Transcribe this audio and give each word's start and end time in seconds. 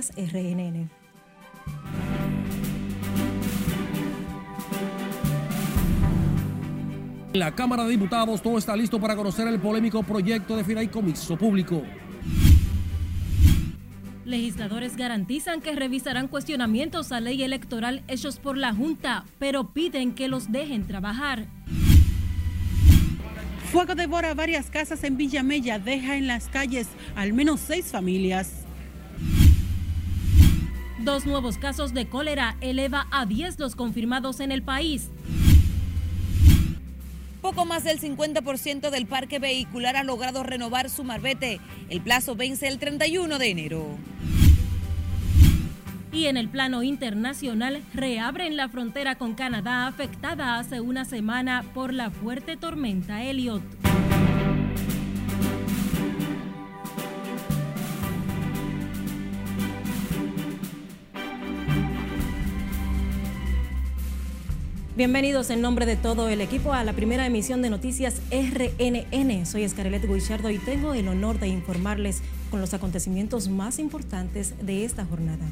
Noticias 0.00 0.32
RNN. 0.32 0.88
En 7.32 7.38
la 7.38 7.54
Cámara 7.54 7.84
de 7.84 7.90
Diputados 7.90 8.42
todo 8.42 8.58
está 8.58 8.76
listo 8.76 8.98
para 8.98 9.14
conocer 9.14 9.46
el 9.46 9.60
polémico 9.60 10.02
proyecto 10.02 10.56
de 10.56 10.64
fideicomiso 10.64 11.36
público. 11.36 11.82
Legisladores 14.24 14.96
garantizan 14.96 15.60
que 15.60 15.74
revisarán 15.74 16.28
cuestionamientos 16.28 17.12
a 17.12 17.20
ley 17.20 17.42
electoral 17.42 18.02
hechos 18.08 18.38
por 18.38 18.56
la 18.56 18.74
Junta, 18.74 19.24
pero 19.38 19.72
piden 19.72 20.14
que 20.14 20.28
los 20.28 20.50
dejen 20.50 20.86
trabajar. 20.86 21.46
Fuego 23.70 23.94
devora 23.94 24.34
varias 24.34 24.70
casas 24.70 25.04
en 25.04 25.16
Villamella, 25.16 25.78
deja 25.78 26.16
en 26.16 26.26
las 26.26 26.48
calles 26.48 26.88
al 27.14 27.32
menos 27.32 27.60
seis 27.60 27.86
familias. 27.86 28.59
Dos 31.02 31.24
nuevos 31.24 31.56
casos 31.56 31.94
de 31.94 32.06
cólera 32.06 32.56
eleva 32.60 33.06
a 33.10 33.24
10 33.24 33.58
los 33.58 33.74
confirmados 33.74 34.38
en 34.40 34.52
el 34.52 34.62
país. 34.62 35.08
Poco 37.40 37.64
más 37.64 37.84
del 37.84 37.98
50% 37.98 38.90
del 38.90 39.06
parque 39.06 39.38
vehicular 39.38 39.96
ha 39.96 40.04
logrado 40.04 40.42
renovar 40.42 40.90
su 40.90 41.02
marbete. 41.02 41.58
El 41.88 42.02
plazo 42.02 42.36
vence 42.36 42.68
el 42.68 42.78
31 42.78 43.38
de 43.38 43.48
enero. 43.48 43.86
Y 46.12 46.26
en 46.26 46.36
el 46.36 46.50
plano 46.50 46.82
internacional, 46.82 47.82
reabren 47.94 48.58
la 48.58 48.68
frontera 48.68 49.14
con 49.14 49.32
Canadá 49.32 49.86
afectada 49.86 50.58
hace 50.58 50.82
una 50.82 51.06
semana 51.06 51.64
por 51.72 51.94
la 51.94 52.10
fuerte 52.10 52.58
tormenta 52.58 53.22
Elliot. 53.22 53.62
Bienvenidos 65.00 65.48
en 65.48 65.62
nombre 65.62 65.86
de 65.86 65.96
todo 65.96 66.28
el 66.28 66.42
equipo 66.42 66.74
a 66.74 66.84
la 66.84 66.92
primera 66.92 67.24
emisión 67.24 67.62
de 67.62 67.70
Noticias 67.70 68.20
RNN. 68.30 69.46
Soy 69.46 69.62
Escarelet 69.62 70.06
Guichardo 70.06 70.50
y 70.50 70.58
tengo 70.58 70.92
el 70.92 71.08
honor 71.08 71.40
de 71.40 71.48
informarles 71.48 72.20
con 72.50 72.60
los 72.60 72.74
acontecimientos 72.74 73.48
más 73.48 73.78
importantes 73.78 74.54
de 74.60 74.84
esta 74.84 75.06
jornada. 75.06 75.46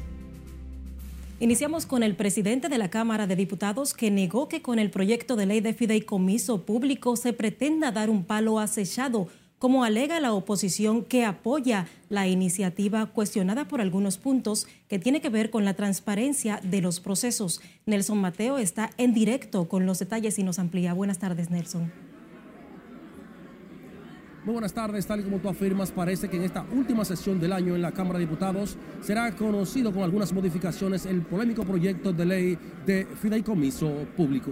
Iniciamos 1.39 1.87
con 1.87 2.03
el 2.03 2.15
presidente 2.15 2.69
de 2.69 2.77
la 2.77 2.91
Cámara 2.91 3.25
de 3.25 3.35
Diputados 3.35 3.95
que 3.95 4.11
negó 4.11 4.47
que 4.47 4.61
con 4.61 4.77
el 4.77 4.91
proyecto 4.91 5.35
de 5.35 5.47
ley 5.47 5.61
de 5.61 5.73
fideicomiso 5.73 6.63
público 6.63 7.15
se 7.15 7.33
pretenda 7.33 7.91
dar 7.91 8.11
un 8.11 8.25
palo 8.25 8.59
acechado 8.59 9.29
como 9.59 9.83
alega 9.83 10.19
la 10.21 10.33
oposición 10.33 11.03
que 11.03 11.25
apoya 11.25 11.87
la 12.07 12.27
iniciativa 12.27 13.05
cuestionada 13.07 13.67
por 13.67 13.81
algunos 13.81 14.17
puntos 14.17 14.67
que 14.87 14.99
tiene 14.99 15.21
que 15.21 15.29
ver 15.29 15.49
con 15.51 15.65
la 15.65 15.73
transparencia 15.73 16.61
de 16.63 16.81
los 16.81 17.01
procesos. 17.01 17.61
Nelson 17.85 18.19
Mateo 18.19 18.57
está 18.57 18.89
en 18.97 19.13
directo 19.13 19.67
con 19.67 19.85
los 19.85 19.99
detalles 19.99 20.39
y 20.39 20.43
nos 20.43 20.59
amplía. 20.59 20.93
Buenas 20.93 21.19
tardes, 21.19 21.51
Nelson. 21.51 21.91
Muy 24.45 24.53
buenas 24.53 24.73
tardes, 24.73 25.05
tal 25.05 25.19
y 25.19 25.23
como 25.23 25.39
tú 25.39 25.49
afirmas, 25.49 25.91
parece 25.91 26.29
que 26.29 26.37
en 26.37 26.43
esta 26.43 26.65
última 26.71 27.03
sesión 27.03 27.41
del 27.41 27.51
año 27.51 27.75
en 27.75 27.81
la 27.81 27.91
Cámara 27.91 28.17
de 28.17 28.25
Diputados 28.25 28.77
será 29.01 29.35
conocido 29.35 29.91
con 29.91 30.01
algunas 30.01 30.31
modificaciones 30.31 31.05
el 31.05 31.21
polémico 31.23 31.65
proyecto 31.65 32.13
de 32.13 32.25
ley 32.25 32.57
de 32.85 33.05
fideicomiso 33.21 34.07
público. 34.15 34.51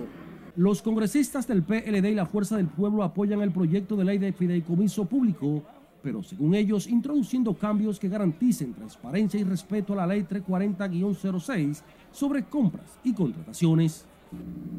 Los 0.58 0.82
congresistas 0.82 1.48
del 1.48 1.62
PLD 1.62 2.10
y 2.10 2.16
la 2.16 2.26
Fuerza 2.26 2.58
del 2.58 2.66
Pueblo 2.66 3.04
apoyan 3.04 3.44
el 3.44 3.52
proyecto 3.52 3.96
de 3.96 4.04
ley 4.04 4.18
de 4.18 4.34
fideicomiso 4.34 5.06
público, 5.06 5.62
pero 6.02 6.24
según 6.24 6.56
ellos 6.56 6.88
introduciendo 6.88 7.54
cambios 7.54 8.00
que 8.00 8.10
garanticen 8.10 8.74
transparencia 8.74 9.40
y 9.40 9.44
respeto 9.44 9.94
a 9.94 9.98
la 9.98 10.08
ley 10.08 10.24
340-06 10.24 11.84
sobre 12.12 12.42
compras 12.42 12.98
y 13.04 13.14
contrataciones. 13.14 14.04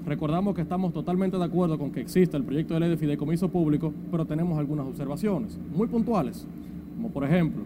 Recordamos 0.04 0.56
que 0.56 0.62
estamos 0.62 0.92
totalmente 0.92 1.38
de 1.38 1.44
acuerdo 1.44 1.78
con 1.78 1.92
que 1.92 2.00
existe 2.00 2.36
el 2.36 2.42
proyecto 2.42 2.74
de 2.74 2.80
ley 2.80 2.90
de 2.90 2.96
fideicomiso 2.96 3.48
público, 3.48 3.94
pero 4.10 4.26
tenemos 4.26 4.58
algunas 4.58 4.84
observaciones 4.84 5.56
muy 5.72 5.86
puntuales, 5.86 6.44
como 6.96 7.10
por 7.10 7.22
ejemplo, 7.22 7.62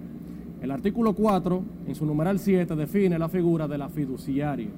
el 0.60 0.70
artículo 0.70 1.14
4, 1.14 1.62
en 1.86 1.94
su 1.94 2.04
numeral 2.04 2.38
7, 2.38 2.76
define 2.76 3.18
la 3.18 3.30
figura 3.30 3.66
de 3.66 3.78
la 3.78 3.88
fiduciaria. 3.88 4.68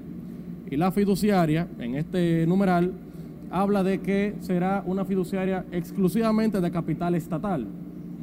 Y 0.70 0.76
la 0.76 0.92
fiduciaria, 0.92 1.68
en 1.80 1.96
este 1.96 2.46
numeral, 2.46 2.92
habla 3.54 3.84
de 3.84 4.00
que 4.00 4.34
será 4.40 4.82
una 4.84 5.04
fiduciaria 5.04 5.64
exclusivamente 5.70 6.60
de 6.60 6.70
capital 6.72 7.14
estatal. 7.14 7.68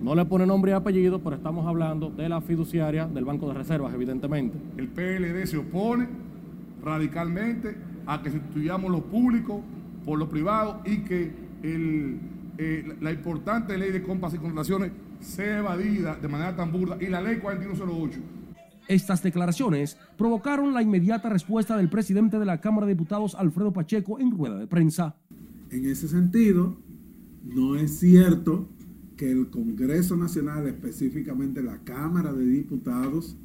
No 0.02 0.14
le 0.14 0.26
pone 0.26 0.46
nombre 0.46 0.72
y 0.72 0.74
apellido, 0.74 1.20
pero 1.20 1.38
estamos 1.38 1.66
hablando 1.66 2.10
de 2.10 2.28
la 2.28 2.42
fiduciaria 2.42 3.08
del 3.08 3.24
Banco 3.24 3.48
de 3.48 3.54
Reservas, 3.54 3.94
evidentemente. 3.94 4.58
El 4.76 4.90
PLD 4.90 5.46
se 5.46 5.58
opone 5.58 6.10
radicalmente 6.84 7.78
a 8.06 8.22
que 8.22 8.30
sustituyamos 8.30 8.92
lo 8.92 9.04
público 9.04 9.62
por 10.06 10.20
lo 10.20 10.28
privado 10.28 10.82
y 10.84 10.98
que 10.98 11.32
eh, 11.64 12.98
la 13.00 13.12
importante 13.12 13.78
ley 13.78 13.92
de 13.92 14.04
compras 14.04 14.34
y 14.34 14.38
contrataciones 14.38 14.92
sea 15.22 15.60
evadida 15.60 16.16
de 16.16 16.28
manera 16.28 16.58
tan 16.58 16.74
burda 16.74 16.98
y 17.00 17.08
la 17.08 17.22
ley 17.22 17.38
4108 17.38 18.20
estas 18.88 19.24
declaraciones 19.24 19.98
provocaron 20.18 20.74
la 20.74 20.82
inmediata 20.82 21.30
respuesta 21.30 21.78
del 21.78 21.90
presidente 21.90 22.40
de 22.40 22.46
la 22.46 22.60
Cámara 22.60 22.88
de 22.88 22.94
Diputados, 22.94 23.36
Alfredo 23.36 23.72
Pacheco, 23.72 24.20
en 24.20 24.32
rueda 24.32 24.58
de 24.58 24.68
prensa. 24.68 25.16
En 25.72 25.86
ese 25.86 26.10
sentido, 26.10 26.76
no 27.46 27.78
es 27.78 27.92
cierto 27.98 28.68
que 29.16 29.32
el 29.32 29.50
Congreso 29.50 30.18
Nacional, 30.18 30.68
específicamente 30.68 31.64
la 31.64 31.78
Cámara 31.86 32.34
de 32.34 32.46
Diputados, 32.46 33.38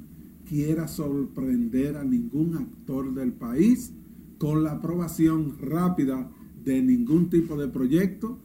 quiera 0.45 0.89
sorprender 0.89 1.97
a 1.97 2.03
ningún 2.03 2.57
actor 2.57 3.15
del 3.15 3.33
país 3.33 3.93
con 4.39 4.65
la 4.65 4.73
aprobación 4.73 5.57
rápida 5.61 6.29
de 6.65 6.83
ningún 6.83 7.31
tipo 7.31 7.57
de 7.57 7.69
proyecto, 7.69 8.39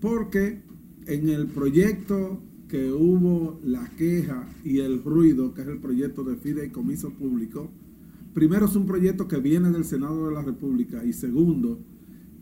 porque 0.00 0.62
en 1.06 1.28
el 1.28 1.46
proyecto 1.46 2.40
que 2.68 2.90
hubo 2.90 3.60
la 3.62 3.86
queja 3.98 4.48
y 4.64 4.78
el 4.78 5.04
ruido, 5.04 5.52
que 5.52 5.60
es 5.60 5.68
el 5.68 5.78
proyecto 5.78 6.24
de 6.24 6.36
fideicomiso 6.36 7.10
público, 7.10 7.68
primero 8.32 8.64
es 8.64 8.76
un 8.76 8.86
proyecto 8.86 9.28
que 9.28 9.38
viene 9.40 9.70
del 9.70 9.84
Senado 9.84 10.26
de 10.26 10.34
la 10.34 10.42
República 10.42 11.04
y 11.04 11.12
segundo, 11.12 11.78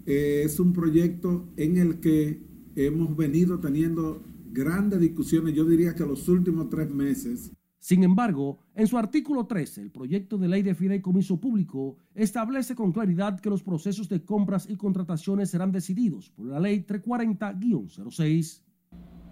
eh, 0.07 0.43
es 0.45 0.61
un 0.61 0.73
proyecto 0.73 1.49
en 1.57 1.77
el 1.77 2.01
que 2.01 2.43
hemos 2.77 3.17
venido 3.17 3.61
teniendo 3.61 4.23
grandes 4.53 5.01
discusiones, 5.01 5.55
yo 5.55 5.65
diría 5.65 5.95
que 5.95 6.05
los 6.05 6.29
últimos 6.29 6.69
tres 6.71 6.91
meses. 6.91 7.53
Sin 7.79 8.03
embargo, 8.03 8.61
en 8.75 8.87
su 8.87 8.97
artículo 8.97 9.47
13, 9.47 9.83
el 9.83 9.91
proyecto 9.91 10.39
de 10.39 10.49
ley 10.49 10.63
de 10.63 10.75
fideicomiso 10.75 11.39
público 11.39 11.99
establece 12.15 12.75
con 12.75 12.93
claridad 12.93 13.39
que 13.41 13.51
los 13.51 13.63
procesos 13.63 14.09
de 14.09 14.25
compras 14.25 14.67
y 14.71 14.77
contrataciones 14.77 15.51
serán 15.51 15.71
decididos 15.71 16.31
por 16.31 16.47
la 16.47 16.61
ley 16.61 16.85
340-06 16.89 18.63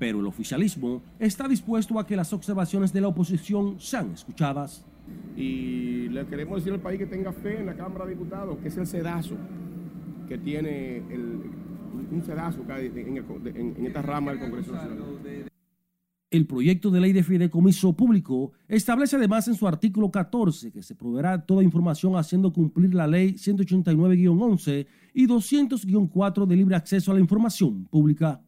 pero 0.03 0.19
el 0.19 0.27
oficialismo 0.27 1.01
está 1.21 1.47
dispuesto 1.47 1.97
a 1.97 2.05
que 2.05 2.17
las 2.17 2.33
observaciones 2.33 2.93
de 2.93 3.01
la 3.01 3.07
oposición 3.07 3.79
sean 3.79 4.11
escuchadas. 4.11 4.85
Y 5.37 6.09
le 6.09 6.27
queremos 6.27 6.57
decir 6.57 6.73
al 6.73 6.81
país 6.81 6.99
que 6.99 7.07
tenga 7.07 7.33
fe 7.33 7.61
en 7.61 7.67
la 7.67 7.77
Cámara 7.77 8.07
de 8.07 8.11
Diputados, 8.11 8.59
que 8.59 8.67
es 8.67 8.77
el 8.77 8.89
sedazo 8.89 9.37
que 10.33 10.39
tiene 10.39 10.97
el, 11.11 11.43
un 12.11 12.23
sedazo 12.25 12.65
en, 13.55 13.85
esta 13.85 14.01
rama 14.01 14.31
del 14.31 14.41
Congreso 14.41 14.73
Nacional. 14.73 14.99
El 16.31 16.47
proyecto 16.47 16.91
de 16.91 17.01
ley 17.01 17.13
de 17.13 17.23
fideicomiso 17.23 17.95
público 17.95 18.53
establece 18.67 19.17
además 19.17 19.47
en 19.49 19.55
su 19.57 19.69
artículo 19.69 20.11
14 20.11 20.73
que 20.73 20.83
se 20.83 20.95
proveerá 20.95 21.45
toda 21.45 21.63
información 21.63 22.17
haciendo 22.17 22.51
cumplir 22.51 22.95
la 22.95 23.07
ley 23.07 23.35
189-11 23.35 24.87
y 25.13 25.27
200-4 25.27 26.47
de 26.47 26.57
libre 26.57 26.77
acceso 26.77 27.11
a 27.11 27.15
la 27.15 27.21
información 27.21 27.85
pública. 27.91 28.41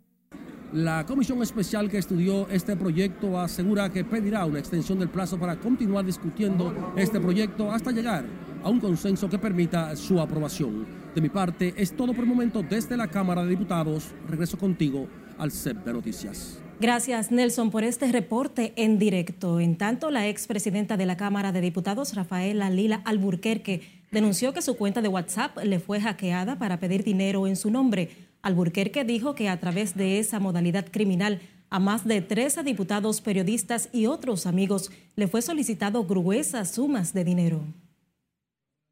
La 0.72 1.04
comisión 1.04 1.42
especial 1.42 1.90
que 1.90 1.98
estudió 1.98 2.48
este 2.48 2.76
proyecto 2.76 3.38
asegura 3.38 3.92
que 3.92 4.04
pedirá 4.04 4.46
una 4.46 4.58
extensión 4.58 4.98
del 4.98 5.10
plazo 5.10 5.38
para 5.38 5.56
continuar 5.56 6.06
discutiendo 6.06 6.94
este 6.96 7.20
proyecto 7.20 7.70
hasta 7.70 7.90
llegar 7.90 8.24
a 8.62 8.70
un 8.70 8.80
consenso 8.80 9.28
que 9.28 9.38
permita 9.38 9.94
su 9.94 10.18
aprobación. 10.18 11.03
De 11.14 11.20
mi 11.20 11.28
parte, 11.28 11.74
es 11.76 11.96
todo 11.96 12.12
por 12.12 12.24
el 12.24 12.30
momento 12.30 12.62
desde 12.62 12.96
la 12.96 13.08
Cámara 13.08 13.44
de 13.44 13.50
Diputados. 13.50 14.12
Regreso 14.28 14.58
contigo 14.58 15.06
al 15.38 15.52
CEP 15.52 15.84
de 15.84 15.92
Noticias. 15.92 16.60
Gracias, 16.80 17.30
Nelson, 17.30 17.70
por 17.70 17.84
este 17.84 18.10
reporte 18.10 18.72
en 18.76 18.98
directo. 18.98 19.60
En 19.60 19.76
tanto, 19.76 20.10
la 20.10 20.26
expresidenta 20.28 20.96
de 20.96 21.06
la 21.06 21.16
Cámara 21.16 21.52
de 21.52 21.60
Diputados, 21.60 22.14
Rafaela 22.14 22.68
Lila 22.68 23.00
Alburquerque, 23.04 23.82
denunció 24.10 24.52
que 24.52 24.60
su 24.62 24.76
cuenta 24.76 25.00
de 25.00 25.08
WhatsApp 25.08 25.56
le 25.62 25.78
fue 25.78 26.00
hackeada 26.00 26.58
para 26.58 26.80
pedir 26.80 27.04
dinero 27.04 27.46
en 27.46 27.56
su 27.56 27.70
nombre. 27.70 28.10
Alburquerque 28.42 29.04
dijo 29.04 29.34
que 29.34 29.48
a 29.48 29.60
través 29.60 29.94
de 29.94 30.18
esa 30.18 30.40
modalidad 30.40 30.86
criminal 30.90 31.40
a 31.70 31.78
más 31.78 32.04
de 32.06 32.20
13 32.20 32.62
diputados, 32.62 33.20
periodistas 33.20 33.88
y 33.92 34.06
otros 34.06 34.46
amigos 34.46 34.90
le 35.16 35.26
fue 35.28 35.42
solicitado 35.42 36.04
gruesas 36.04 36.72
sumas 36.72 37.12
de 37.12 37.24
dinero. 37.24 37.60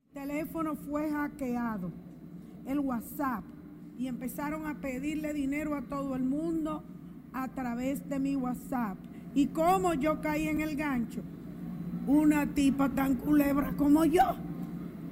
El 0.06 0.28
teléfono 0.28 0.74
fue 0.74 1.10
hackeado, 1.10 1.92
el 2.66 2.78
WhatsApp, 2.80 3.44
y 3.98 4.06
empezaron 4.06 4.66
a 4.66 4.80
pedirle 4.80 5.32
dinero 5.32 5.74
a 5.74 5.82
todo 5.82 6.16
el 6.16 6.22
mundo 6.22 6.82
a 7.32 7.48
través 7.48 8.08
de 8.08 8.18
mi 8.18 8.36
WhatsApp. 8.36 8.98
¿Y 9.34 9.46
cómo 9.48 9.94
yo 9.94 10.20
caí 10.20 10.48
en 10.48 10.60
el 10.60 10.76
gancho? 10.76 11.22
una 12.06 12.46
tipa 12.46 12.88
tan 12.88 13.16
culebra 13.16 13.72
como 13.76 14.04
yo. 14.04 14.36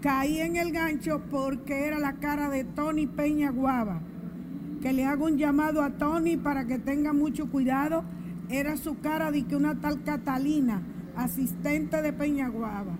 Caí 0.01 0.39
en 0.39 0.57
el 0.57 0.73
gancho 0.73 1.21
porque 1.31 1.87
era 1.87 1.99
la 1.99 2.15
cara 2.15 2.49
de 2.49 2.65
Tony 2.65 3.07
Peña 3.07 3.51
Guava. 3.51 4.01
Que 4.81 4.93
le 4.93 5.05
hago 5.05 5.27
un 5.27 5.37
llamado 5.37 5.83
a 5.83 5.91
Tony 5.91 6.37
para 6.37 6.67
que 6.67 6.79
tenga 6.79 7.13
mucho 7.13 7.51
cuidado. 7.51 8.03
Era 8.49 8.77
su 8.77 8.99
cara 8.99 9.31
de 9.31 9.45
que 9.45 9.57
una 9.57 9.79
tal 9.79 10.03
Catalina, 10.03 10.83
asistente 11.17 12.01
de 12.03 12.13
Peña 12.13 12.49
Guava. 12.49 12.97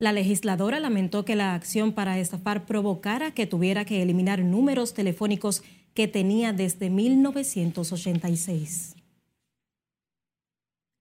La 0.00 0.12
legisladora 0.12 0.78
lamentó 0.78 1.24
que 1.24 1.34
la 1.34 1.54
acción 1.54 1.92
para 1.92 2.20
estafar 2.20 2.66
provocara 2.66 3.32
que 3.32 3.46
tuviera 3.46 3.84
que 3.84 4.00
eliminar 4.00 4.44
números 4.44 4.94
telefónicos 4.94 5.64
que 5.92 6.06
tenía 6.06 6.52
desde 6.52 6.88
1986. 6.88 8.94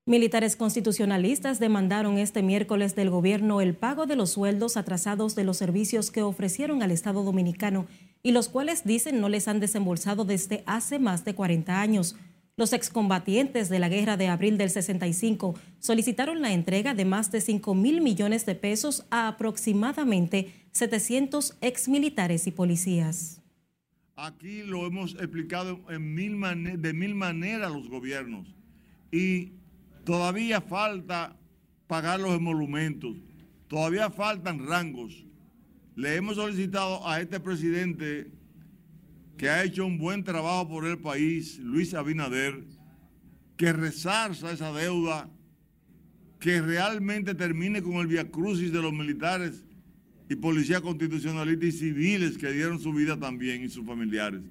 Militares 0.07 0.55
constitucionalistas 0.55 1.59
demandaron 1.59 2.17
este 2.17 2.41
miércoles 2.41 2.95
del 2.95 3.11
gobierno 3.11 3.61
el 3.61 3.75
pago 3.75 4.07
de 4.07 4.15
los 4.15 4.31
sueldos 4.31 4.77
atrasados 4.77 5.35
de 5.35 5.43
los 5.43 5.57
servicios 5.57 6.09
que 6.09 6.23
ofrecieron 6.23 6.81
al 6.81 6.89
Estado 6.91 7.23
dominicano 7.23 7.85
y 8.23 8.31
los 8.31 8.49
cuales 8.49 8.83
dicen 8.83 9.21
no 9.21 9.29
les 9.29 9.47
han 9.47 9.59
desembolsado 9.59 10.25
desde 10.25 10.63
hace 10.65 10.97
más 10.97 11.23
de 11.23 11.35
40 11.35 11.79
años. 11.79 12.15
Los 12.57 12.73
excombatientes 12.73 13.69
de 13.69 13.79
la 13.79 13.87
guerra 13.87 14.17
de 14.17 14.27
abril 14.27 14.57
del 14.57 14.71
65 14.71 15.57
solicitaron 15.79 16.41
la 16.41 16.51
entrega 16.51 16.93
de 16.93 17.05
más 17.05 17.31
de 17.31 17.39
5 17.39 17.73
mil 17.75 18.01
millones 18.01 18.45
de 18.45 18.55
pesos 18.55 19.05
a 19.11 19.27
aproximadamente 19.27 20.51
700 20.71 21.55
exmilitares 21.61 22.47
y 22.47 22.51
policías. 22.51 23.41
Aquí 24.15 24.63
lo 24.63 24.85
hemos 24.85 25.13
explicado 25.13 25.79
en 25.89 26.15
de 26.81 26.93
mil 26.93 27.15
maneras 27.15 27.71
los 27.71 27.87
gobiernos 27.87 28.47
y 29.11 29.51
Todavía 30.07 30.61
falta 30.61 31.35
pagar 31.85 32.21
los 32.21 32.33
emolumentos, 32.33 33.17
todavía 33.67 34.09
faltan 34.09 34.65
rangos. 34.65 35.25
Le 35.97 36.15
hemos 36.15 36.37
solicitado 36.37 37.05
a 37.05 37.19
este 37.19 37.41
presidente 37.41 38.31
que 39.37 39.49
ha 39.49 39.63
hecho 39.63 39.85
un 39.85 39.97
buen 39.97 40.23
trabajo 40.23 40.67
por 40.67 40.85
el 40.85 40.97
país, 40.97 41.59
Luis 41.59 41.93
Abinader, 41.93 42.63
que 43.55 43.71
resarza 43.71 44.51
esa 44.51 44.71
deuda, 44.73 45.29
que 46.39 46.61
realmente 46.61 47.35
termine 47.35 47.81
con 47.81 47.95
el 47.95 48.07
viacrucis 48.07 48.71
de 48.71 48.81
los 48.81 48.93
militares 48.93 49.63
y 50.29 50.35
policías 50.35 50.81
constitucionalistas 50.81 51.69
y 51.69 51.71
civiles 51.71 52.37
que 52.37 52.51
dieron 52.51 52.79
su 52.79 52.91
vida 52.93 53.17
también 53.17 53.63
y 53.63 53.69
sus 53.69 53.85
familiares. 53.85 54.41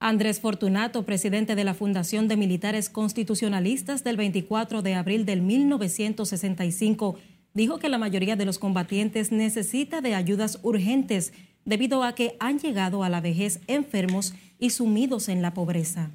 Andrés 0.00 0.40
Fortunato, 0.40 1.04
presidente 1.04 1.56
de 1.56 1.64
la 1.64 1.74
Fundación 1.74 2.28
de 2.28 2.36
Militares 2.36 2.88
Constitucionalistas 2.88 4.04
del 4.04 4.16
24 4.16 4.80
de 4.82 4.94
abril 4.94 5.26
del 5.26 5.42
1965, 5.42 7.18
dijo 7.52 7.80
que 7.80 7.88
la 7.88 7.98
mayoría 7.98 8.36
de 8.36 8.44
los 8.44 8.60
combatientes 8.60 9.32
necesita 9.32 10.00
de 10.00 10.14
ayudas 10.14 10.60
urgentes 10.62 11.32
debido 11.68 12.02
a 12.02 12.14
que 12.14 12.34
han 12.40 12.58
llegado 12.58 13.04
a 13.04 13.10
la 13.10 13.20
vejez 13.20 13.60
enfermos 13.66 14.32
y 14.58 14.70
sumidos 14.70 15.28
en 15.28 15.42
la 15.42 15.52
pobreza. 15.52 16.10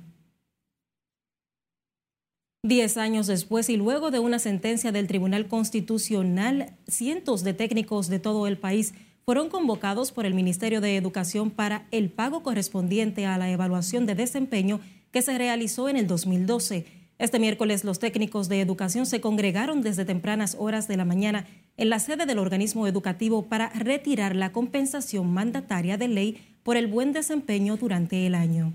Diez 2.65 2.97
años 2.97 3.27
después 3.27 3.69
y 3.69 3.77
luego 3.77 4.09
de 4.09 4.17
una 4.17 4.39
sentencia 4.39 4.91
del 4.91 5.05
Tribunal 5.05 5.47
Constitucional, 5.47 6.75
cientos 6.87 7.43
de 7.43 7.53
técnicos 7.53 8.07
de 8.07 8.17
todo 8.17 8.47
el 8.47 8.57
país 8.57 8.95
fueron 9.25 9.49
convocados 9.49 10.11
por 10.11 10.25
el 10.25 10.33
Ministerio 10.33 10.81
de 10.81 10.97
Educación 10.97 11.51
para 11.51 11.87
el 11.91 12.09
pago 12.09 12.41
correspondiente 12.41 13.27
a 13.27 13.37
la 13.37 13.51
evaluación 13.51 14.07
de 14.07 14.15
desempeño 14.15 14.79
que 15.11 15.21
se 15.21 15.37
realizó 15.37 15.87
en 15.87 15.97
el 15.97 16.07
2012. 16.07 17.02
Este 17.19 17.39
miércoles 17.39 17.83
los 17.83 17.99
técnicos 17.99 18.49
de 18.49 18.59
educación 18.59 19.05
se 19.05 19.21
congregaron 19.21 19.81
desde 19.81 20.03
tempranas 20.03 20.57
horas 20.59 20.87
de 20.87 20.97
la 20.97 21.05
mañana 21.05 21.45
en 21.77 21.89
la 21.89 21.99
sede 21.99 22.25
del 22.25 22.39
organismo 22.39 22.87
educativo 22.87 23.47
para 23.47 23.69
retirar 23.69 24.35
la 24.35 24.51
compensación 24.51 25.31
mandataria 25.31 25.97
de 25.97 26.07
ley 26.07 26.37
por 26.63 26.75
el 26.75 26.87
buen 26.87 27.13
desempeño 27.13 27.77
durante 27.77 28.25
el 28.25 28.33
año. 28.35 28.73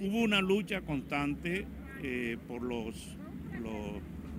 Hubo 0.00 0.22
una 0.22 0.40
lucha 0.40 0.82
constante 0.82 1.66
eh, 2.02 2.36
por 2.46 2.62
los, 2.62 3.16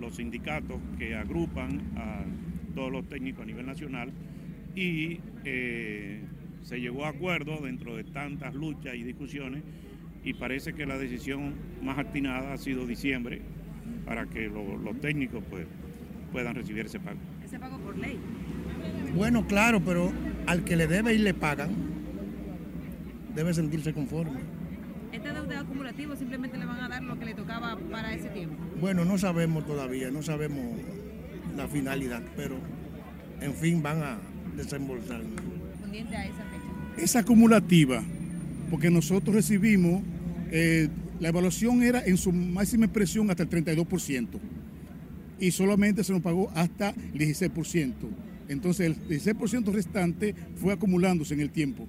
los, 0.00 0.16
sindicatos 0.16 0.80
que 0.98 1.14
agrupan 1.14 1.80
a 1.96 2.24
todos 2.74 2.90
los 2.90 3.08
técnicos 3.08 3.42
a 3.42 3.46
nivel 3.46 3.66
nacional 3.66 4.10
y 4.74 5.20
eh, 5.44 6.20
se 6.62 6.80
llegó 6.80 7.04
a 7.04 7.10
acuerdo 7.10 7.60
dentro 7.62 7.96
de 7.96 8.04
tantas 8.04 8.54
luchas 8.54 8.94
y 8.94 9.02
discusiones 9.04 9.62
y 10.24 10.34
parece 10.34 10.72
que 10.72 10.86
la 10.86 10.98
decisión 10.98 11.54
más 11.82 11.98
atinada 11.98 12.52
ha 12.52 12.58
sido 12.58 12.86
diciembre 12.86 13.42
para 14.04 14.26
que 14.26 14.48
los 14.48 15.00
técnicos 15.00 15.42
pues, 15.48 15.66
puedan 16.30 16.54
recibir 16.54 16.86
ese 16.86 17.00
pago. 17.00 17.18
¿Ese 17.44 17.58
pago 17.58 17.78
por 17.78 17.96
ley? 17.98 18.18
Bueno, 19.14 19.46
claro, 19.46 19.80
pero 19.80 20.12
al 20.46 20.64
que 20.64 20.76
le 20.76 20.86
debe 20.86 21.14
y 21.14 21.18
le 21.18 21.34
pagan, 21.34 21.70
debe 23.34 23.54
sentirse 23.54 23.92
conforme. 23.92 24.40
¿Este 25.12 25.32
deuda 25.32 25.60
acumulativo 25.60 26.16
simplemente 26.16 26.56
le 26.56 26.64
van 26.64 26.80
a 26.80 26.88
dar 26.88 27.02
lo 27.02 27.18
que 27.18 27.26
le 27.26 27.34
tocaba 27.34 27.78
para 27.90 28.14
ese 28.14 28.28
tiempo? 28.30 28.56
Bueno, 28.80 29.04
no 29.04 29.18
sabemos 29.18 29.66
todavía, 29.66 30.10
no 30.10 30.22
sabemos 30.22 30.80
la 31.56 31.68
finalidad, 31.68 32.22
pero 32.36 32.56
en 33.40 33.54
fin 33.54 33.82
van 33.82 34.02
a, 34.02 34.18
desembolsar. 34.56 35.20
a 35.20 35.96
esa 35.96 36.12
fecha? 36.14 37.02
Es 37.02 37.16
acumulativa, 37.16 38.02
porque 38.70 38.90
nosotros 38.90 39.34
recibimos, 39.34 40.02
eh, 40.54 40.88
la 41.18 41.30
evaluación 41.30 41.82
era 41.82 42.04
en 42.04 42.18
su 42.18 42.30
máxima 42.30 42.84
expresión 42.84 43.30
hasta 43.30 43.42
el 43.42 43.48
32% 43.48 44.26
y 45.40 45.50
solamente 45.50 46.04
se 46.04 46.12
nos 46.12 46.20
pagó 46.20 46.50
hasta 46.54 46.90
el 46.90 47.18
16%. 47.18 47.94
Entonces 48.48 48.86
el 48.86 49.08
16% 49.08 49.72
restante 49.72 50.34
fue 50.56 50.74
acumulándose 50.74 51.32
en 51.32 51.40
el 51.40 51.50
tiempo. 51.50 51.86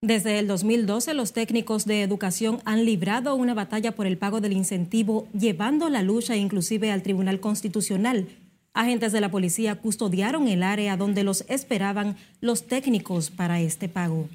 Desde 0.00 0.38
el 0.38 0.46
2012, 0.46 1.12
los 1.12 1.34
técnicos 1.34 1.84
de 1.84 2.02
educación 2.02 2.60
han 2.64 2.86
librado 2.86 3.34
una 3.34 3.52
batalla 3.52 3.92
por 3.92 4.06
el 4.06 4.16
pago 4.16 4.40
del 4.40 4.54
incentivo, 4.54 5.28
llevando 5.38 5.90
la 5.90 6.02
lucha 6.02 6.34
inclusive 6.34 6.92
al 6.92 7.02
Tribunal 7.02 7.40
Constitucional. 7.40 8.28
Agentes 8.72 9.12
de 9.12 9.20
la 9.20 9.30
policía 9.30 9.76
custodiaron 9.76 10.48
el 10.48 10.62
área 10.62 10.96
donde 10.96 11.24
los 11.24 11.44
esperaban 11.48 12.16
los 12.40 12.66
técnicos 12.66 13.30
para 13.30 13.60
este 13.60 13.88
pago. 13.88 14.28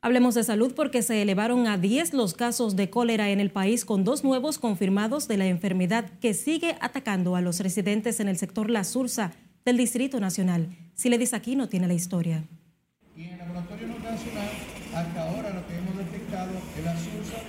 Hablemos 0.00 0.36
de 0.36 0.44
salud 0.44 0.74
porque 0.76 1.02
se 1.02 1.22
elevaron 1.22 1.66
a 1.66 1.76
10 1.76 2.14
los 2.14 2.34
casos 2.34 2.76
de 2.76 2.88
cólera 2.88 3.30
en 3.30 3.40
el 3.40 3.50
país 3.50 3.84
con 3.84 4.04
dos 4.04 4.22
nuevos 4.22 4.60
confirmados 4.60 5.26
de 5.26 5.38
la 5.38 5.46
enfermedad 5.46 6.08
que 6.20 6.34
sigue 6.34 6.76
atacando 6.80 7.34
a 7.34 7.40
los 7.40 7.58
residentes 7.58 8.20
en 8.20 8.28
el 8.28 8.38
sector 8.38 8.70
La 8.70 8.84
Sursa 8.84 9.32
del 9.64 9.76
Distrito 9.76 10.20
Nacional. 10.20 10.68
Si 10.94 11.08
le 11.08 11.18
dice 11.18 11.34
aquí 11.34 11.56
no 11.56 11.68
tiene 11.68 11.88
la 11.88 11.94
historia. 11.94 12.44
Y 13.16 13.24
en 13.24 13.32
el 13.32 13.38
laboratorio 13.38 13.88
nacional, 13.88 14.48
hasta 14.94 15.30
ahora 15.30 15.50
lo 15.50 15.66
que 15.66 15.76
hemos 15.76 15.96
detectado 15.96 16.52
es 16.78 16.84
la 16.84 16.96
Sursa 16.96 17.42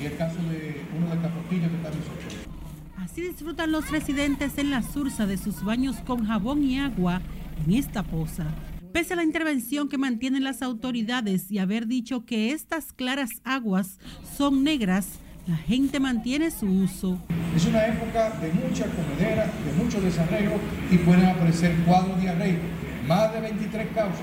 y 0.00 0.06
el 0.06 0.16
caso 0.16 0.38
de 0.42 0.80
uno 0.96 1.14
de 1.14 1.22
Capotillo 1.22 1.68
que 1.70 1.76
está 1.76 1.90
en 1.90 3.04
Así 3.04 3.20
disfrutan 3.20 3.70
los 3.70 3.88
residentes 3.88 4.58
en 4.58 4.70
la 4.72 4.82
sursa 4.82 5.26
de 5.26 5.36
sus 5.36 5.64
baños 5.64 5.96
con 6.06 6.26
jabón 6.26 6.64
y 6.64 6.80
agua 6.80 7.22
en 7.64 7.74
esta 7.74 8.02
poza. 8.02 8.46
Pese 8.92 9.14
a 9.14 9.16
la 9.16 9.24
intervención 9.24 9.88
que 9.88 9.96
mantienen 9.96 10.44
las 10.44 10.60
autoridades 10.60 11.50
y 11.50 11.58
haber 11.58 11.86
dicho 11.86 12.26
que 12.26 12.52
estas 12.52 12.92
claras 12.92 13.30
aguas 13.42 13.98
son 14.36 14.64
negras, 14.64 15.06
la 15.46 15.56
gente 15.56 15.98
mantiene 15.98 16.50
su 16.50 16.66
uso. 16.66 17.18
Es 17.56 17.64
una 17.64 17.86
época 17.86 18.30
de 18.40 18.52
mucha 18.52 18.84
comedera, 18.86 19.46
de 19.46 19.82
mucho 19.82 19.98
desarreglo 20.00 20.56
y 20.90 20.98
pueden 20.98 21.24
aparecer 21.24 21.74
cuadros 21.86 22.20
diarreicos, 22.20 22.68
más 23.08 23.32
de 23.32 23.40
23 23.40 23.88
causas 23.94 24.20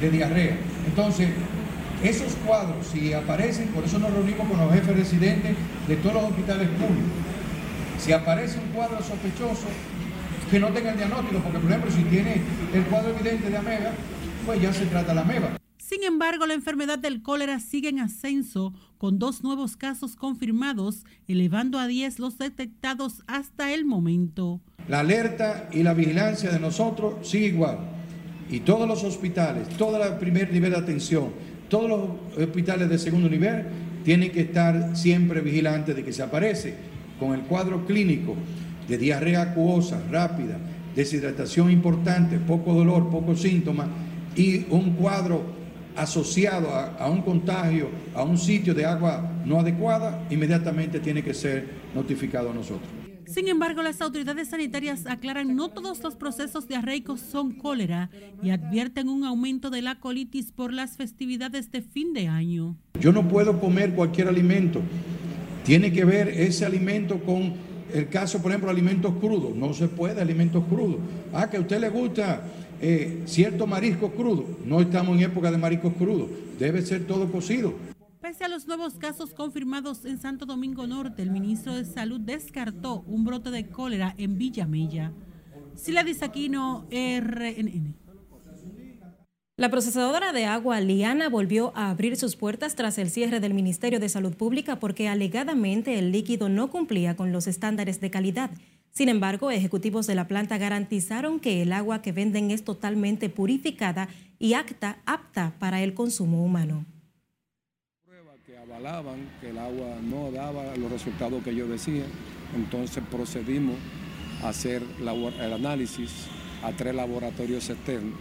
de 0.00 0.10
diarrea. 0.10 0.56
Entonces, 0.86 1.28
esos 2.02 2.34
cuadros, 2.46 2.86
si 2.86 3.12
aparecen, 3.12 3.68
por 3.68 3.84
eso 3.84 3.98
nos 3.98 4.12
reunimos 4.12 4.48
con 4.48 4.58
los 4.58 4.72
jefes 4.72 4.96
residentes 4.96 5.56
de 5.86 5.96
todos 5.96 6.14
los 6.14 6.24
hospitales 6.24 6.68
públicos 6.70 7.30
si 8.00 8.12
aparece 8.12 8.58
un 8.58 8.72
cuadro 8.72 8.96
sospechoso, 9.02 9.66
que 10.50 10.58
no 10.58 10.68
tenga 10.68 10.90
el 10.90 10.96
diagnóstico, 10.96 11.40
porque 11.40 11.58
por 11.58 11.70
ejemplo 11.70 11.90
si 11.90 12.02
tiene 12.04 12.40
el 12.74 12.82
cuadro 12.84 13.10
evidente 13.10 13.50
de 13.50 13.56
ameba, 13.56 13.92
pues 14.44 14.60
ya 14.60 14.72
se 14.72 14.86
trata 14.86 15.14
la 15.14 15.20
ameba. 15.20 15.56
Sin 15.78 16.04
embargo, 16.04 16.46
la 16.46 16.54
enfermedad 16.54 16.98
del 16.98 17.22
cólera 17.22 17.58
sigue 17.58 17.88
en 17.88 17.98
ascenso, 17.98 18.72
con 18.98 19.18
dos 19.18 19.42
nuevos 19.42 19.76
casos 19.76 20.14
confirmados, 20.14 21.04
elevando 21.26 21.78
a 21.78 21.86
10 21.86 22.20
los 22.20 22.38
detectados 22.38 23.22
hasta 23.26 23.72
el 23.72 23.84
momento. 23.84 24.60
La 24.88 25.00
alerta 25.00 25.68
y 25.72 25.82
la 25.82 25.94
vigilancia 25.94 26.50
de 26.50 26.60
nosotros 26.60 27.28
sigue 27.28 27.46
igual. 27.46 27.78
Y 28.50 28.60
todos 28.60 28.86
los 28.86 29.02
hospitales, 29.04 29.68
todo 29.70 30.02
el 30.02 30.14
primer 30.18 30.52
nivel 30.52 30.72
de 30.72 30.78
atención, 30.78 31.30
todos 31.68 31.88
los 31.88 32.00
hospitales 32.38 32.88
de 32.88 32.98
segundo 32.98 33.28
nivel 33.28 33.64
tienen 34.04 34.30
que 34.32 34.42
estar 34.42 34.96
siempre 34.96 35.40
vigilantes 35.40 35.94
de 35.94 36.04
que 36.04 36.12
se 36.12 36.22
aparece 36.22 36.74
con 37.18 37.34
el 37.34 37.42
cuadro 37.42 37.84
clínico 37.84 38.36
de 38.90 38.98
diarrea 38.98 39.42
acuosa 39.42 40.02
rápida, 40.10 40.58
deshidratación 40.94 41.70
importante, 41.70 42.38
poco 42.38 42.74
dolor, 42.74 43.08
pocos 43.08 43.40
síntomas 43.40 43.88
y 44.36 44.66
un 44.70 44.94
cuadro 44.94 45.44
asociado 45.96 46.70
a, 46.74 46.96
a, 46.96 47.08
un 47.08 47.22
contagio, 47.22 47.88
a 48.14 48.24
un 48.24 48.36
sitio 48.36 48.74
de 48.74 48.84
agua 48.84 49.30
no 49.44 49.60
adecuada, 49.60 50.26
inmediatamente 50.28 50.98
tiene 50.98 51.22
que 51.22 51.34
ser 51.34 51.68
notificado 51.94 52.50
a 52.50 52.54
nosotros. 52.54 52.88
Sin 53.26 53.46
embargo, 53.46 53.80
las 53.82 54.00
autoridades 54.00 54.48
sanitarias 54.48 55.06
aclaran 55.06 55.54
no 55.54 55.68
todos 55.68 56.02
los 56.02 56.16
procesos 56.16 56.66
diarreicos 56.66 57.20
son 57.20 57.52
cólera 57.52 58.10
y 58.42 58.50
advierten 58.50 59.08
un 59.08 59.22
aumento 59.22 59.70
de 59.70 59.82
la 59.82 60.00
colitis 60.00 60.50
por 60.50 60.72
las 60.72 60.96
festividades 60.96 61.70
de 61.70 61.80
fin 61.80 62.12
de 62.12 62.26
año. 62.26 62.76
Yo 62.98 63.12
no 63.12 63.28
puedo 63.28 63.60
comer 63.60 63.94
cualquier 63.94 64.26
alimento. 64.26 64.80
Tiene 65.64 65.92
que 65.92 66.04
ver 66.04 66.26
ese 66.26 66.66
alimento 66.66 67.22
con 67.22 67.69
el 67.94 68.08
caso, 68.08 68.40
por 68.40 68.50
ejemplo, 68.50 68.70
alimentos 68.70 69.14
crudos. 69.20 69.54
No 69.54 69.72
se 69.74 69.88
puede 69.88 70.20
alimentos 70.20 70.64
crudos. 70.64 70.98
Ah, 71.32 71.48
que 71.48 71.56
a 71.56 71.60
usted 71.60 71.80
le 71.80 71.88
gusta 71.88 72.42
eh, 72.80 73.22
cierto 73.26 73.66
marisco 73.66 74.10
crudo. 74.10 74.44
No 74.64 74.80
estamos 74.80 75.16
en 75.16 75.24
época 75.24 75.50
de 75.50 75.58
mariscos 75.58 75.92
crudos. 75.94 76.28
Debe 76.58 76.82
ser 76.82 77.06
todo 77.06 77.30
cocido. 77.30 77.74
Pese 78.20 78.44
a 78.44 78.48
los 78.48 78.66
nuevos 78.66 78.94
casos 78.94 79.32
confirmados 79.32 80.04
en 80.04 80.18
Santo 80.18 80.44
Domingo 80.44 80.86
Norte, 80.86 81.22
el 81.22 81.30
ministro 81.30 81.74
de 81.74 81.84
Salud 81.84 82.20
descartó 82.20 83.02
un 83.06 83.24
brote 83.24 83.50
de 83.50 83.68
cólera 83.68 84.14
en 84.18 84.36
Villamella. 84.36 85.12
Sila 85.74 86.04
Disaquino, 86.04 86.86
RNN. 86.90 87.94
La 89.60 89.68
procesadora 89.68 90.32
de 90.32 90.46
agua 90.46 90.80
Liana 90.80 91.28
volvió 91.28 91.76
a 91.76 91.90
abrir 91.90 92.16
sus 92.16 92.34
puertas 92.34 92.76
tras 92.76 92.96
el 92.96 93.10
cierre 93.10 93.40
del 93.40 93.52
Ministerio 93.52 94.00
de 94.00 94.08
Salud 94.08 94.34
Pública 94.34 94.76
porque 94.76 95.06
alegadamente 95.06 95.98
el 95.98 96.12
líquido 96.12 96.48
no 96.48 96.70
cumplía 96.70 97.14
con 97.14 97.30
los 97.30 97.46
estándares 97.46 98.00
de 98.00 98.10
calidad. 98.10 98.50
Sin 98.90 99.10
embargo, 99.10 99.50
ejecutivos 99.50 100.06
de 100.06 100.14
la 100.14 100.26
planta 100.26 100.56
garantizaron 100.56 101.40
que 101.40 101.60
el 101.60 101.74
agua 101.74 102.00
que 102.00 102.10
venden 102.10 102.50
es 102.50 102.64
totalmente 102.64 103.28
purificada 103.28 104.08
y 104.38 104.54
apta, 104.54 104.96
apta 105.04 105.52
para 105.58 105.82
el 105.82 105.92
consumo 105.92 106.42
humano 106.42 106.86
avalaban 108.62 109.26
que 109.40 109.50
el 109.50 109.58
agua 109.58 109.96
no 110.02 110.30
daba 110.30 110.76
los 110.76 110.92
resultados 110.92 111.42
que 111.42 111.54
yo 111.54 111.66
decía, 111.66 112.04
entonces 112.54 113.02
procedimos 113.10 113.76
a 114.42 114.50
hacer 114.50 114.82
el 115.00 115.52
análisis 115.52 116.26
a 116.62 116.70
tres 116.72 116.94
laboratorios 116.94 117.70
externos, 117.70 118.18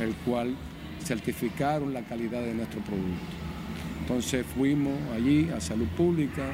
el 0.00 0.14
cual 0.26 0.54
certificaron 1.04 1.92
la 1.92 2.02
calidad 2.02 2.42
de 2.42 2.54
nuestro 2.54 2.80
producto. 2.80 3.48
Entonces 4.00 4.46
fuimos 4.54 4.94
allí 5.14 5.48
a 5.50 5.60
Salud 5.60 5.88
Pública, 5.88 6.50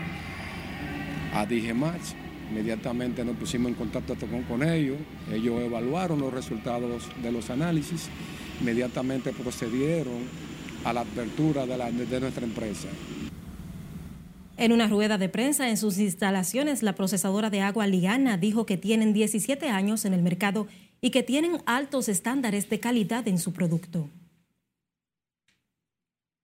a 1.32 1.46
DIGEMAX, 1.46 2.14
inmediatamente 2.50 3.24
nos 3.24 3.36
pusimos 3.36 3.68
en 3.68 3.74
contacto 3.74 4.16
con, 4.48 4.62
ellos, 4.62 4.98
ellos 5.32 5.60
evaluaron 5.60 6.20
los 6.20 6.32
resultados 6.32 7.08
de 7.22 7.32
los 7.32 7.50
análisis, 7.50 8.08
inmediatamente 8.60 9.32
procedieron 9.32 10.22
a 10.84 10.92
la 10.92 11.00
apertura 11.00 11.66
de, 11.66 12.06
de 12.06 12.20
nuestra 12.20 12.44
empresa. 12.44 12.88
En 14.56 14.70
una 14.70 14.86
rueda 14.86 15.18
de 15.18 15.28
prensa 15.28 15.68
en 15.68 15.76
sus 15.76 15.98
instalaciones, 15.98 16.84
la 16.84 16.94
procesadora 16.94 17.50
de 17.50 17.60
agua 17.60 17.88
Liana 17.88 18.36
dijo 18.36 18.66
que 18.66 18.76
tienen 18.76 19.12
17 19.12 19.68
años 19.68 20.04
en 20.04 20.14
el 20.14 20.22
mercado 20.22 20.68
y 21.04 21.10
que 21.10 21.22
tienen 21.22 21.58
altos 21.66 22.08
estándares 22.08 22.70
de 22.70 22.80
calidad 22.80 23.28
en 23.28 23.36
su 23.36 23.52
producto. 23.52 24.08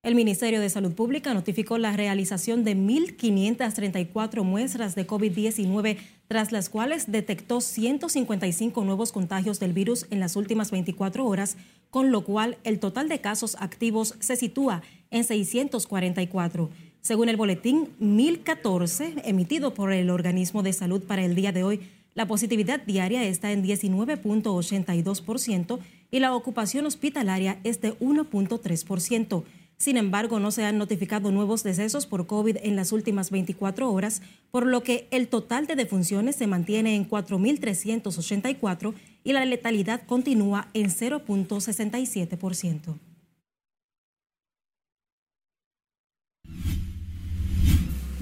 El 0.03 0.15
Ministerio 0.15 0.61
de 0.61 0.69
Salud 0.69 0.93
Pública 0.93 1.33
notificó 1.33 1.79
la 1.79 1.97
realización 1.97 2.63
de 2.63 2.77
1.534 2.77 4.43
muestras 4.43 4.95
de 4.95 5.07
COVID-19, 5.07 5.97
tras 6.29 6.53
las 6.53 6.69
cuales 6.69 7.11
detectó 7.11 7.63
155 7.63 8.85
nuevos 8.85 9.13
contagios 9.13 9.61
del 9.61 9.73
virus 9.73 10.07
en 10.11 10.21
las 10.21 10.37
últimas 10.37 10.71
24 10.71 11.25
horas, 11.25 11.57
con 11.89 12.11
lo 12.11 12.23
cual 12.23 12.59
el 12.63 12.81
total 12.81 13.09
de 13.09 13.23
casos 13.23 13.57
activos 13.61 14.15
se 14.21 14.37
sitúa 14.37 14.83
en 15.11 15.25
644. 15.25 16.69
Según 17.01 17.31
el 17.31 17.39
boletín 17.39 17.89
1014 17.99 19.23
emitido 19.25 19.73
por 19.73 19.91
el 19.91 20.11
Organismo 20.11 20.63
de 20.63 20.75
Salud 20.75 21.03
para 21.03 21.25
el 21.25 21.35
día 21.35 21.51
de 21.51 21.65
hoy, 21.65 21.81
la 22.15 22.27
positividad 22.27 22.83
diaria 22.85 23.25
está 23.25 23.53
en 23.53 23.65
19.82% 23.65 25.79
y 26.11 26.19
la 26.19 26.35
ocupación 26.35 26.85
hospitalaria 26.87 27.61
es 27.65 27.81
de 27.81 27.97
1.3%. 27.99 29.45
Sin 29.77 29.97
embargo, 29.97 30.41
no 30.41 30.51
se 30.51 30.65
han 30.65 30.77
notificado 30.77 31.33
nuevos 31.33 31.63
decesos 31.63 32.07
por 32.07 32.27
COVID 32.27 32.59
en 32.63 32.77
las 32.77 32.93
últimas 32.93 33.31
24 33.31 33.91
horas, 33.91 34.21
por 34.51 34.67
lo 34.67 34.83
que 34.83 35.09
el 35.11 35.29
total 35.29 35.67
de 35.67 35.75
defunciones 35.75 36.37
se 36.37 36.47
mantiene 36.47 36.97
en 36.97 37.09
4.384 37.09 38.93
y 39.25 39.33
la 39.33 39.47
letalidad 39.47 40.03
continúa 40.07 40.69
en 40.75 40.91
0.67%. 40.91 43.10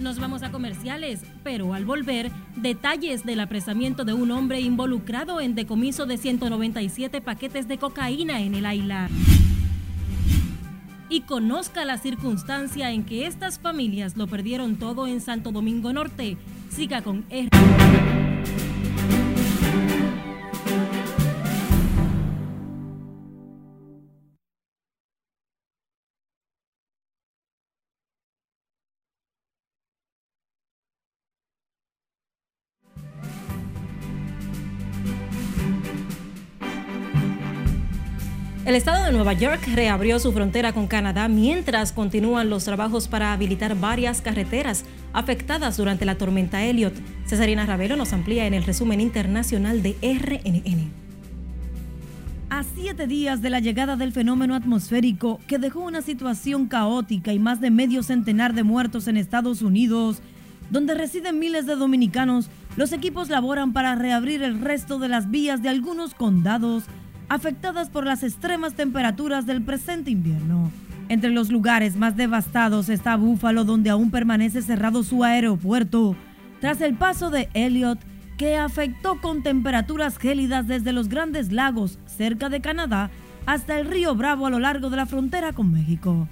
Nos 0.09 0.21
vamos 0.21 0.43
a 0.43 0.51
comerciales, 0.51 1.21
pero 1.45 1.75
al 1.75 1.85
volver, 1.85 2.31
detalles 2.57 3.27
del 3.27 3.41
apresamiento 3.41 4.07
de 4.07 4.15
un 4.15 4.31
hombre 4.31 4.59
involucrado 4.59 5.39
en 5.39 5.55
decomiso 5.55 6.07
de 6.07 6.17
197 6.17 7.21
paquetes 7.21 7.69
de 7.69 7.77
cocaína 7.77 8.41
en 8.41 8.55
el 8.55 8.65
Ailar 8.65 9.11
y 11.11 11.21
conozca 11.21 11.85
la 11.85 11.99
circunstancia 11.99 12.91
en 12.91 13.05
que 13.05 13.27
estas 13.27 13.59
familias 13.59 14.17
lo 14.17 14.27
perdieron 14.27 14.77
todo 14.77 15.07
en 15.07 15.21
Santo 15.21 15.53
Domingo 15.53 15.93
Norte. 15.93 16.39
Siga 16.71 17.03
con 17.03 17.27
R. 17.29 17.51
El 38.69 38.75
estado 38.75 39.07
de 39.07 39.13
Nueva 39.13 39.33
York 39.33 39.67
reabrió 39.75 40.19
su 40.19 40.31
frontera 40.31 40.75
con 40.75 40.89
Canadá 40.89 41.27
mientras 41.29 41.91
continúan 41.91 42.51
los 42.51 42.65
trabajos 42.65 43.09
para 43.09 43.33
habilitar 43.33 43.81
varias 43.81 44.21
carreteras 44.21 44.85
afectadas 45.15 45.79
durante 45.79 46.05
la 46.05 46.17
tormenta 46.19 46.63
Elliot. 46.63 46.93
Cesarina 47.25 47.65
Ravelo 47.65 47.97
nos 47.97 48.13
amplía 48.13 48.47
en 48.47 48.53
el 48.53 48.65
resumen 48.65 49.01
internacional 49.01 49.83
de 49.83 49.97
RNN. 50.03 50.91
A 52.51 52.63
siete 52.63 53.07
días 53.07 53.41
de 53.41 53.49
la 53.49 53.61
llegada 53.61 53.97
del 53.97 54.13
fenómeno 54.13 54.55
atmosférico 54.55 55.41
que 55.47 55.57
dejó 55.57 55.81
una 55.81 56.03
situación 56.03 56.67
caótica 56.67 57.33
y 57.33 57.39
más 57.39 57.63
de 57.63 57.71
medio 57.71 58.03
centenar 58.03 58.53
de 58.53 58.65
muertos 58.65 59.09
en 59.09 59.17
Estados 59.17 59.63
Unidos, 59.63 60.21
donde 60.69 60.93
residen 60.93 61.39
miles 61.39 61.65
de 61.65 61.75
dominicanos, 61.75 62.51
los 62.77 62.93
equipos 62.93 63.31
laboran 63.31 63.73
para 63.73 63.95
reabrir 63.95 64.43
el 64.43 64.61
resto 64.61 64.99
de 64.99 65.09
las 65.09 65.31
vías 65.31 65.63
de 65.63 65.71
algunos 65.71 66.13
condados 66.13 66.85
afectadas 67.29 67.91
por 67.91 68.05
las 68.05 68.23
extremas 68.23 68.75
temperaturas 68.75 69.47
del 69.47 69.63
presente 69.63 70.11
invierno. 70.11 70.71
Entre 71.09 71.31
los 71.31 71.51
lugares 71.51 71.97
más 71.97 72.17
devastados 72.17 72.89
está 72.89 73.17
Búfalo, 73.17 73.65
donde 73.65 73.91
aún 73.91 74.11
permanece 74.11 74.63
cerrado 74.63 75.03
su 75.03 75.25
aeropuerto, 75.25 76.17
tras 76.61 76.81
el 76.81 76.95
paso 76.95 77.31
de 77.31 77.49
Elliot, 77.55 77.99
que 78.37 78.57
afectó 78.57 79.21
con 79.21 79.43
temperaturas 79.43 80.19
gélidas 80.19 80.67
desde 80.67 80.93
los 80.93 81.09
grandes 81.09 81.51
lagos 81.51 81.99
cerca 82.07 82.49
de 82.49 82.61
Canadá 82.61 83.11
hasta 83.47 83.79
el 83.79 83.87
río 83.87 84.15
Bravo 84.15 84.47
a 84.47 84.51
lo 84.51 84.59
largo 84.59 84.91
de 84.91 84.97
la 84.97 85.07
frontera 85.07 85.53
con 85.53 85.73
México. 85.73 86.29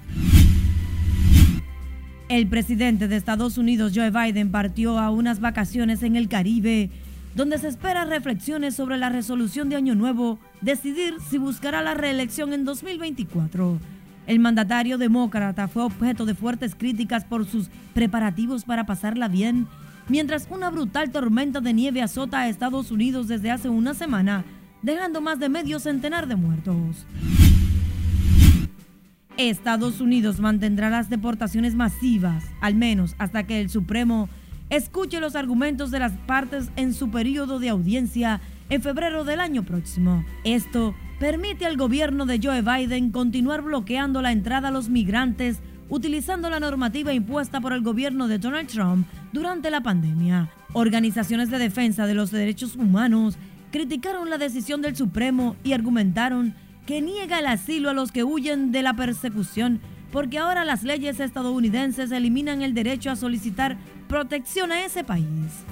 El 2.29 2.47
presidente 2.47 3.07
de 3.07 3.15
Estados 3.15 3.57
Unidos, 3.57 3.93
Joe 3.95 4.11
Biden, 4.11 4.51
partió 4.51 4.99
a 4.99 5.09
unas 5.09 5.39
vacaciones 5.39 6.03
en 6.03 6.15
el 6.15 6.27
Caribe 6.27 6.91
donde 7.35 7.57
se 7.57 7.67
espera 7.67 8.05
reflexiones 8.05 8.75
sobre 8.75 8.97
la 8.97 9.09
resolución 9.09 9.69
de 9.69 9.75
Año 9.75 9.95
Nuevo, 9.95 10.39
decidir 10.61 11.15
si 11.29 11.37
buscará 11.37 11.81
la 11.81 11.93
reelección 11.93 12.53
en 12.53 12.65
2024. 12.65 13.79
El 14.27 14.39
mandatario 14.39 14.97
demócrata 14.97 15.67
fue 15.67 15.83
objeto 15.83 16.25
de 16.25 16.35
fuertes 16.35 16.75
críticas 16.75 17.23
por 17.23 17.45
sus 17.45 17.69
preparativos 17.93 18.65
para 18.65 18.85
pasarla 18.85 19.27
bien, 19.27 19.67
mientras 20.09 20.47
una 20.49 20.69
brutal 20.69 21.11
tormenta 21.11 21.61
de 21.61 21.73
nieve 21.73 22.01
azota 22.01 22.39
a 22.39 22.49
Estados 22.49 22.91
Unidos 22.91 23.27
desde 23.27 23.51
hace 23.51 23.69
una 23.69 23.93
semana, 23.93 24.43
dejando 24.81 25.21
más 25.21 25.39
de 25.39 25.49
medio 25.49 25.79
centenar 25.79 26.27
de 26.27 26.35
muertos. 26.35 27.05
Estados 29.37 30.01
Unidos 30.01 30.39
mantendrá 30.39 30.89
las 30.89 31.09
deportaciones 31.09 31.75
masivas, 31.75 32.43
al 32.59 32.75
menos 32.75 33.15
hasta 33.19 33.43
que 33.43 33.61
el 33.61 33.69
Supremo 33.69 34.29
escuche 34.69 35.19
los 35.19 35.35
argumentos 35.35 35.91
de 35.91 35.99
las 35.99 36.13
partes 36.13 36.69
en 36.75 36.93
su 36.93 37.09
periodo 37.09 37.59
de 37.59 37.69
audiencia 37.69 38.41
en 38.69 38.81
febrero 38.81 39.23
del 39.23 39.39
año 39.39 39.63
próximo. 39.63 40.25
Esto 40.43 40.93
permite 41.19 41.65
al 41.65 41.77
gobierno 41.77 42.25
de 42.25 42.39
Joe 42.41 42.61
Biden 42.61 43.11
continuar 43.11 43.61
bloqueando 43.61 44.21
la 44.21 44.31
entrada 44.31 44.67
a 44.67 44.71
los 44.71 44.89
migrantes 44.89 45.59
utilizando 45.89 46.49
la 46.49 46.59
normativa 46.59 47.13
impuesta 47.13 47.61
por 47.61 47.73
el 47.73 47.81
gobierno 47.81 48.27
de 48.27 48.39
Donald 48.39 48.67
Trump 48.67 49.07
durante 49.31 49.71
la 49.71 49.81
pandemia. 49.81 50.49
Organizaciones 50.73 51.49
de 51.49 51.59
defensa 51.59 52.05
de 52.05 52.13
los 52.13 52.31
derechos 52.31 52.75
humanos 52.75 53.37
criticaron 53.71 54.29
la 54.29 54.37
decisión 54.37 54.81
del 54.81 54.95
Supremo 54.95 55.55
y 55.63 55.73
argumentaron 55.73 56.55
que 56.85 57.01
niega 57.01 57.39
el 57.39 57.47
asilo 57.47 57.89
a 57.89 57.93
los 57.93 58.11
que 58.11 58.23
huyen 58.23 58.71
de 58.71 58.81
la 58.81 58.95
persecución, 58.95 59.79
porque 60.11 60.37
ahora 60.37 60.63
las 60.65 60.83
leyes 60.83 61.19
estadounidenses 61.19 62.11
eliminan 62.11 62.61
el 62.61 62.73
derecho 62.73 63.11
a 63.11 63.15
solicitar 63.15 63.77
protección 64.07 64.71
a 64.71 64.85
ese 64.85 65.03
país. 65.03 65.65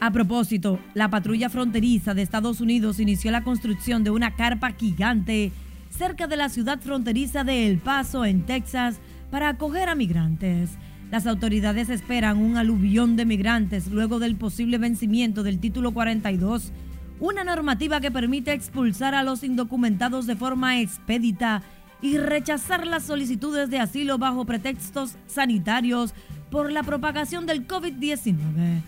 A 0.00 0.10
propósito, 0.10 0.78
la 0.94 1.10
patrulla 1.10 1.50
fronteriza 1.50 2.14
de 2.14 2.22
Estados 2.22 2.60
Unidos 2.60 3.00
inició 3.00 3.30
la 3.30 3.44
construcción 3.44 4.02
de 4.02 4.10
una 4.10 4.34
carpa 4.34 4.72
gigante 4.72 5.52
cerca 5.90 6.26
de 6.26 6.36
la 6.36 6.48
ciudad 6.48 6.80
fronteriza 6.80 7.44
de 7.44 7.66
El 7.66 7.78
Paso, 7.78 8.24
en 8.24 8.46
Texas, 8.46 8.98
para 9.30 9.50
acoger 9.50 9.90
a 9.90 9.94
migrantes. 9.94 10.70
Las 11.10 11.26
autoridades 11.26 11.90
esperan 11.90 12.38
un 12.38 12.56
aluvión 12.56 13.16
de 13.16 13.26
migrantes 13.26 13.88
luego 13.88 14.18
del 14.18 14.36
posible 14.36 14.78
vencimiento 14.78 15.42
del 15.42 15.58
título 15.58 15.92
42, 15.92 16.72
una 17.18 17.44
normativa 17.44 18.00
que 18.00 18.10
permite 18.10 18.52
expulsar 18.52 19.14
a 19.14 19.22
los 19.22 19.44
indocumentados 19.44 20.26
de 20.26 20.36
forma 20.36 20.80
expedita 20.80 21.62
y 22.02 22.18
rechazar 22.18 22.86
las 22.86 23.04
solicitudes 23.04 23.70
de 23.70 23.78
asilo 23.78 24.18
bajo 24.18 24.44
pretextos 24.44 25.16
sanitarios 25.26 26.14
por 26.50 26.72
la 26.72 26.82
propagación 26.82 27.46
del 27.46 27.66
COVID-19. 27.66 28.82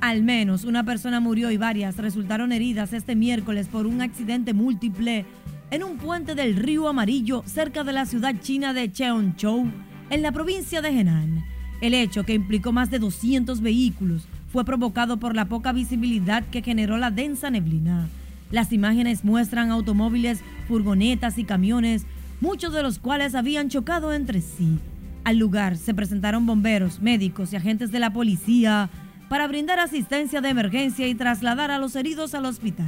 Al 0.00 0.22
menos 0.22 0.64
una 0.64 0.84
persona 0.84 1.20
murió 1.20 1.50
y 1.50 1.56
varias 1.56 1.96
resultaron 1.96 2.52
heridas 2.52 2.92
este 2.92 3.16
miércoles 3.16 3.68
por 3.68 3.86
un 3.86 4.00
accidente 4.00 4.54
múltiple 4.54 5.26
en 5.70 5.82
un 5.82 5.98
puente 5.98 6.34
del 6.34 6.56
río 6.56 6.88
Amarillo 6.88 7.42
cerca 7.46 7.84
de 7.84 7.92
la 7.92 8.06
ciudad 8.06 8.34
china 8.40 8.72
de 8.72 8.90
Cheonchou, 8.90 9.70
en 10.10 10.22
la 10.22 10.32
provincia 10.32 10.80
de 10.80 10.88
Henan. 10.88 11.44
El 11.80 11.94
hecho, 11.94 12.24
que 12.24 12.34
implicó 12.34 12.72
más 12.72 12.90
de 12.90 12.98
200 12.98 13.60
vehículos, 13.60 14.26
fue 14.52 14.64
provocado 14.64 15.18
por 15.18 15.36
la 15.36 15.44
poca 15.44 15.72
visibilidad 15.72 16.44
que 16.44 16.62
generó 16.62 16.96
la 16.96 17.10
densa 17.10 17.50
neblina. 17.50 18.08
Las 18.50 18.72
imágenes 18.72 19.24
muestran 19.24 19.70
automóviles, 19.70 20.40
furgonetas 20.68 21.38
y 21.38 21.44
camiones, 21.44 22.06
muchos 22.40 22.72
de 22.72 22.82
los 22.82 22.98
cuales 22.98 23.34
habían 23.34 23.68
chocado 23.70 24.12
entre 24.12 24.42
sí. 24.42 24.78
Al 25.24 25.38
lugar 25.38 25.76
se 25.76 25.94
presentaron 25.94 26.46
bomberos, 26.46 27.00
médicos 27.00 27.52
y 27.52 27.56
agentes 27.56 27.90
de 27.90 27.98
la 27.98 28.12
policía 28.12 28.90
para 29.28 29.48
brindar 29.48 29.80
asistencia 29.80 30.40
de 30.40 30.50
emergencia 30.50 31.08
y 31.08 31.14
trasladar 31.14 31.70
a 31.70 31.78
los 31.78 31.96
heridos 31.96 32.34
al 32.34 32.46
hospital. 32.46 32.86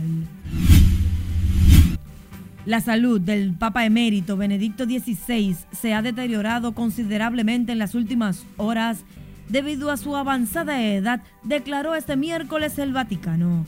La 2.66 2.80
salud 2.80 3.20
del 3.20 3.54
Papa 3.54 3.84
emérito 3.86 4.36
Benedicto 4.36 4.84
XVI 4.84 5.56
se 5.72 5.94
ha 5.94 6.02
deteriorado 6.02 6.72
considerablemente 6.72 7.72
en 7.72 7.78
las 7.78 7.94
últimas 7.94 8.44
horas 8.58 9.04
debido 9.48 9.90
a 9.90 9.96
su 9.96 10.14
avanzada 10.14 10.82
edad, 10.82 11.22
declaró 11.42 11.94
este 11.94 12.16
miércoles 12.16 12.78
el 12.78 12.92
Vaticano. 12.92 13.66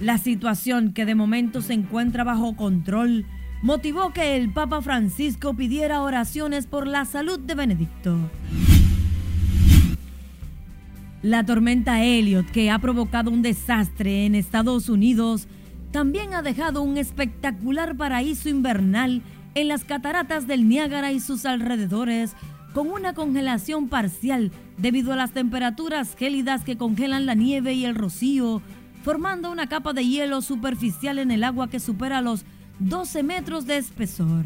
La 0.00 0.16
situación, 0.16 0.94
que 0.94 1.04
de 1.04 1.14
momento 1.14 1.60
se 1.60 1.74
encuentra 1.74 2.24
bajo 2.24 2.56
control, 2.56 3.26
motivó 3.62 4.14
que 4.14 4.34
el 4.34 4.50
Papa 4.50 4.80
Francisco 4.80 5.52
pidiera 5.52 6.00
oraciones 6.00 6.66
por 6.66 6.86
la 6.86 7.04
salud 7.04 7.38
de 7.38 7.54
Benedicto. 7.54 8.16
La 11.20 11.44
tormenta 11.44 12.02
Elliot, 12.02 12.50
que 12.50 12.70
ha 12.70 12.78
provocado 12.78 13.30
un 13.30 13.42
desastre 13.42 14.24
en 14.24 14.34
Estados 14.34 14.88
Unidos, 14.88 15.48
también 15.90 16.32
ha 16.32 16.40
dejado 16.40 16.80
un 16.80 16.96
espectacular 16.96 17.94
paraíso 17.94 18.48
invernal 18.48 19.20
en 19.54 19.68
las 19.68 19.84
cataratas 19.84 20.46
del 20.46 20.66
Niágara 20.66 21.12
y 21.12 21.20
sus 21.20 21.44
alrededores, 21.44 22.34
con 22.72 22.88
una 22.88 23.12
congelación 23.12 23.88
parcial 23.88 24.50
debido 24.78 25.12
a 25.12 25.16
las 25.16 25.32
temperaturas 25.32 26.16
gélidas 26.16 26.64
que 26.64 26.78
congelan 26.78 27.26
la 27.26 27.34
nieve 27.34 27.74
y 27.74 27.84
el 27.84 27.96
rocío, 27.96 28.62
formando 29.02 29.50
una 29.50 29.66
capa 29.68 29.92
de 29.92 30.06
hielo 30.06 30.42
superficial 30.42 31.18
en 31.18 31.30
el 31.30 31.44
agua 31.44 31.70
que 31.70 31.80
supera 31.80 32.20
los 32.20 32.44
12 32.80 33.22
metros 33.22 33.66
de 33.66 33.76
espesor. 33.76 34.44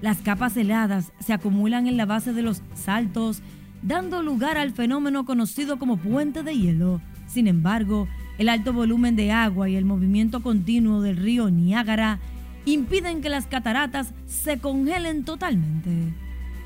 Las 0.00 0.18
capas 0.18 0.56
heladas 0.56 1.12
se 1.20 1.32
acumulan 1.32 1.86
en 1.86 1.96
la 1.96 2.06
base 2.06 2.32
de 2.32 2.42
los 2.42 2.62
saltos, 2.74 3.42
dando 3.82 4.22
lugar 4.22 4.58
al 4.58 4.72
fenómeno 4.72 5.24
conocido 5.24 5.78
como 5.78 5.96
puente 5.96 6.42
de 6.42 6.54
hielo. 6.54 7.00
Sin 7.26 7.48
embargo, 7.48 8.08
el 8.38 8.48
alto 8.48 8.72
volumen 8.72 9.16
de 9.16 9.32
agua 9.32 9.68
y 9.68 9.76
el 9.76 9.84
movimiento 9.84 10.42
continuo 10.42 11.00
del 11.00 11.16
río 11.16 11.50
Niágara 11.50 12.18
impiden 12.66 13.20
que 13.20 13.28
las 13.28 13.46
cataratas 13.46 14.12
se 14.26 14.58
congelen 14.58 15.24
totalmente. 15.24 16.14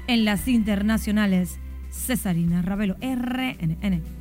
En 0.07 0.25
las 0.25 0.49
internacionales, 0.49 1.59
Cesarina 1.91 2.63
Ravelo, 2.63 2.97
RNN. 3.01 4.18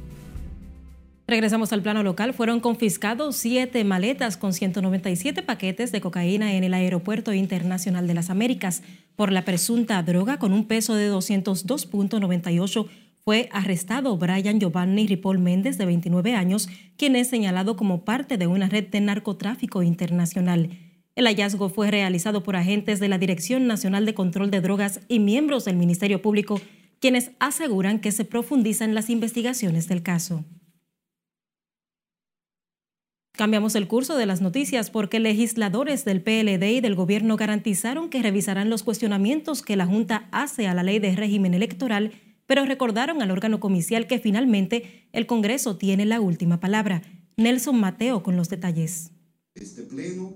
Regresamos 1.27 1.73
al 1.73 1.81
plano 1.81 2.03
local. 2.03 2.33
Fueron 2.33 2.61
confiscados 2.61 3.35
siete 3.35 3.83
maletas 3.83 4.37
con 4.37 4.53
197 4.53 5.43
paquetes 5.43 5.91
de 5.91 5.99
cocaína 5.99 6.53
en 6.53 6.63
el 6.63 6.73
Aeropuerto 6.73 7.33
Internacional 7.33 8.07
de 8.07 8.13
las 8.13 8.29
Américas. 8.29 8.81
Por 9.17 9.33
la 9.33 9.43
presunta 9.43 10.01
droga 10.03 10.39
con 10.39 10.53
un 10.53 10.65
peso 10.67 10.95
de 10.95 11.11
202.98 11.11 12.87
fue 13.25 13.49
arrestado 13.51 14.15
Brian 14.15 14.61
Giovanni 14.61 15.05
Ripoll 15.05 15.39
Méndez, 15.39 15.77
de 15.77 15.85
29 15.85 16.33
años, 16.33 16.69
quien 16.95 17.17
es 17.17 17.27
señalado 17.27 17.75
como 17.75 18.05
parte 18.05 18.37
de 18.37 18.47
una 18.47 18.69
red 18.69 18.85
de 18.87 19.01
narcotráfico 19.01 19.83
internacional. 19.83 20.69
El 21.17 21.25
hallazgo 21.25 21.67
fue 21.67 21.91
realizado 21.91 22.41
por 22.41 22.55
agentes 22.55 23.01
de 23.01 23.09
la 23.09 23.17
Dirección 23.17 23.67
Nacional 23.67 24.05
de 24.05 24.13
Control 24.13 24.49
de 24.49 24.61
Drogas 24.61 25.01
y 25.09 25.19
miembros 25.19 25.65
del 25.65 25.75
Ministerio 25.75 26.21
Público, 26.21 26.61
quienes 27.01 27.31
aseguran 27.39 27.99
que 27.99 28.13
se 28.13 28.23
profundizan 28.23 28.95
las 28.95 29.09
investigaciones 29.09 29.89
del 29.89 30.03
caso. 30.03 30.45
Cambiamos 33.37 33.75
el 33.75 33.87
curso 33.87 34.17
de 34.17 34.25
las 34.25 34.41
noticias 34.41 34.89
porque 34.89 35.19
legisladores 35.19 36.03
del 36.03 36.21
PLD 36.21 36.77
y 36.77 36.81
del 36.81 36.95
gobierno 36.95 37.37
garantizaron 37.37 38.09
que 38.09 38.21
revisarán 38.21 38.69
los 38.69 38.83
cuestionamientos 38.83 39.61
que 39.61 39.75
la 39.77 39.85
Junta 39.85 40.27
hace 40.31 40.67
a 40.67 40.73
la 40.73 40.83
ley 40.83 40.99
de 40.99 41.15
régimen 41.15 41.53
electoral 41.53 42.11
pero 42.47 42.65
recordaron 42.65 43.21
al 43.21 43.29
órgano 43.29 43.59
comicial 43.59 44.07
que 44.07 44.19
finalmente 44.19 45.07
el 45.11 45.27
Congreso 45.27 45.77
tiene 45.77 46.05
la 46.05 46.21
última 46.21 46.59
palabra. 46.59 47.03
Nelson 47.35 47.79
Mateo 47.79 48.23
con 48.23 48.35
los 48.35 48.49
detalles. 48.49 49.11
Este 49.53 49.83
pleno 49.83 50.33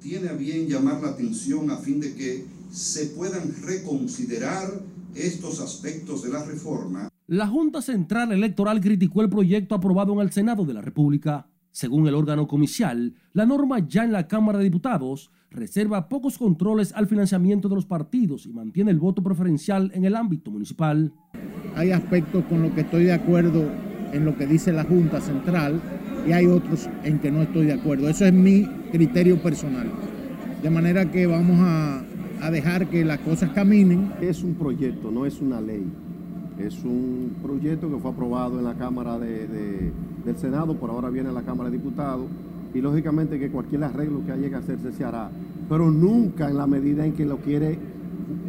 tiene 0.00 0.28
a 0.28 0.32
bien 0.32 0.68
llamar 0.68 1.00
la 1.00 1.10
atención 1.10 1.70
a 1.70 1.76
fin 1.78 2.00
de 2.00 2.14
que 2.14 2.44
se 2.70 3.06
puedan 3.06 3.54
reconsiderar 3.62 4.68
estos 5.14 5.60
aspectos 5.60 6.22
de 6.22 6.30
la 6.30 6.44
reforma. 6.44 7.08
La 7.28 7.46
Junta 7.46 7.80
Central 7.80 8.32
Electoral 8.32 8.80
criticó 8.80 9.22
el 9.22 9.30
proyecto 9.30 9.74
aprobado 9.74 10.12
en 10.14 10.20
el 10.20 10.32
Senado 10.32 10.64
de 10.64 10.74
la 10.74 10.82
República. 10.82 11.46
Según 11.72 12.06
el 12.06 12.14
órgano 12.14 12.46
comicial, 12.46 13.14
la 13.32 13.46
norma 13.46 13.78
ya 13.78 14.04
en 14.04 14.12
la 14.12 14.28
Cámara 14.28 14.58
de 14.58 14.64
Diputados 14.64 15.30
reserva 15.50 16.08
pocos 16.08 16.36
controles 16.36 16.92
al 16.92 17.06
financiamiento 17.06 17.68
de 17.70 17.74
los 17.74 17.86
partidos 17.86 18.44
y 18.44 18.52
mantiene 18.52 18.90
el 18.90 18.98
voto 18.98 19.22
preferencial 19.22 19.90
en 19.94 20.04
el 20.04 20.14
ámbito 20.14 20.50
municipal. 20.50 21.12
Hay 21.74 21.90
aspectos 21.90 22.44
con 22.44 22.60
los 22.60 22.72
que 22.72 22.82
estoy 22.82 23.04
de 23.04 23.14
acuerdo 23.14 23.64
en 24.12 24.26
lo 24.26 24.36
que 24.36 24.46
dice 24.46 24.70
la 24.70 24.84
Junta 24.84 25.22
Central 25.22 25.80
y 26.28 26.32
hay 26.32 26.46
otros 26.46 26.90
en 27.04 27.18
que 27.18 27.30
no 27.30 27.40
estoy 27.40 27.66
de 27.66 27.72
acuerdo. 27.72 28.06
Eso 28.08 28.26
es 28.26 28.34
mi 28.34 28.66
criterio 28.90 29.42
personal. 29.42 29.90
De 30.62 30.68
manera 30.68 31.10
que 31.10 31.26
vamos 31.26 31.56
a, 31.60 32.04
dejar 32.50 32.88
que 32.88 33.04
las 33.04 33.20
cosas 33.20 33.50
caminen. 33.50 34.12
Es 34.20 34.42
un 34.42 34.54
proyecto, 34.54 35.10
no 35.10 35.24
es 35.24 35.40
una 35.40 35.60
ley. 35.60 35.86
Es 36.58 36.84
un 36.84 37.36
proyecto 37.40 37.88
que 37.88 37.98
fue 37.98 38.10
aprobado 38.10 38.58
en 38.58 38.64
la 38.64 38.74
Cámara 38.74 39.16
del 40.24 40.36
Senado, 40.36 40.74
por 40.74 40.90
ahora 40.90 41.10
viene 41.10 41.30
a 41.30 41.32
la 41.32 41.42
Cámara 41.42 41.70
de 41.70 41.78
Diputados 41.78 42.26
y 42.74 42.80
lógicamente 42.80 43.38
que 43.38 43.50
cualquier 43.50 43.84
arreglo 43.84 44.24
que 44.24 44.32
haya 44.32 44.48
que 44.48 44.56
hacerse 44.56 44.92
se 44.92 45.04
hará, 45.04 45.30
pero 45.68 45.90
nunca 45.90 46.48
en 46.48 46.56
la 46.56 46.66
medida 46.66 47.04
en 47.04 47.12
que 47.12 47.24
lo 47.24 47.38
quiere 47.38 47.78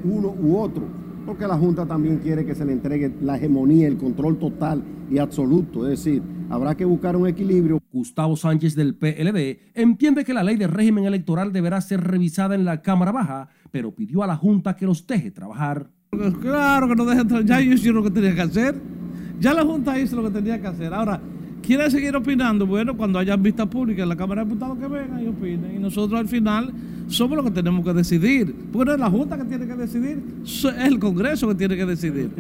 uno 0.04 0.30
u 0.30 0.58
otro, 0.58 0.84
porque 1.26 1.48
la 1.48 1.58
Junta 1.58 1.86
también 1.86 2.18
quiere 2.18 2.46
que 2.46 2.56
se 2.56 2.66
le 2.66 2.74
entregue 2.74 3.14
la 3.22 3.38
hegemonía, 3.38 3.88
el 3.88 3.98
control 3.98 4.38
total 4.38 4.84
y 5.10 5.18
absoluto, 5.18 5.84
es 5.88 6.04
decir, 6.04 6.22
habrá 6.50 6.76
que 6.76 6.86
buscar 6.86 7.16
un 7.16 7.28
equilibrio. 7.28 7.82
Gustavo 7.92 8.36
Sánchez 8.36 8.76
del 8.76 8.96
PLD 8.96 9.60
entiende 9.74 10.24
que 10.24 10.34
la 10.34 10.44
ley 10.44 10.56
de 10.56 10.68
régimen 10.68 11.06
electoral 11.06 11.52
deberá 11.52 11.82
ser 11.82 12.02
revisada 12.02 12.56
en 12.56 12.66
la 12.66 12.82
Cámara 12.82 13.12
Baja, 13.12 13.50
pero 13.72 13.92
pidió 13.92 14.24
a 14.24 14.28
la 14.28 14.36
Junta 14.36 14.76
que 14.76 14.86
los 14.86 15.06
deje 15.06 15.32
trabajar. 15.32 15.90
Claro 16.42 16.88
que 16.88 16.96
no 16.96 17.06
dejen 17.06 17.28
trabajar, 17.28 17.48
ya 17.48 17.60
ellos 17.60 17.76
hicieron 17.76 18.04
lo 18.04 18.10
que 18.10 18.12
tenía 18.12 18.36
que 18.36 18.42
hacer, 18.42 18.76
ya 19.40 19.54
la 19.54 19.64
Junta 19.64 20.00
hizo 20.00 20.16
lo 20.16 20.24
que 20.24 20.30
tenía 20.30 20.62
que 20.62 20.68
hacer. 20.68 20.94
Ahora, 20.94 21.20
¿Quiere 21.63 21.89
seguir 21.89 22.13
opinando? 22.13 22.67
Bueno, 22.67 22.97
cuando 22.97 23.17
haya 23.17 23.38
vista 23.38 23.65
pública 23.65 24.04
en 24.04 24.10
la 24.10 24.17
Cámara 24.17 24.43
de 24.43 24.49
Diputados 24.49 24.78
que 24.78 24.86
vengan 24.86 25.23
y 25.23 25.28
opinen. 25.28 25.76
Y 25.78 25.80
nosotros 25.80 26.19
al 26.19 26.28
final 26.28 26.73
somos 27.08 27.38
los 27.38 27.45
que 27.45 27.52
tenemos 27.52 27.86
que 27.86 27.93
decidir. 27.93 28.54
Porque 28.69 28.88
no 28.88 28.93
es 28.93 28.99
la 28.99 29.10
Junta 29.10 29.38
que 29.38 29.45
tiene 29.45 29.65
que 29.65 29.76
decidir, 29.76 30.21
es 30.43 30.65
el 30.65 30.99
Congreso 30.99 31.47
que 31.47 31.56
tiene 31.56 31.78
que 31.78 31.86
decidir. 31.86 32.32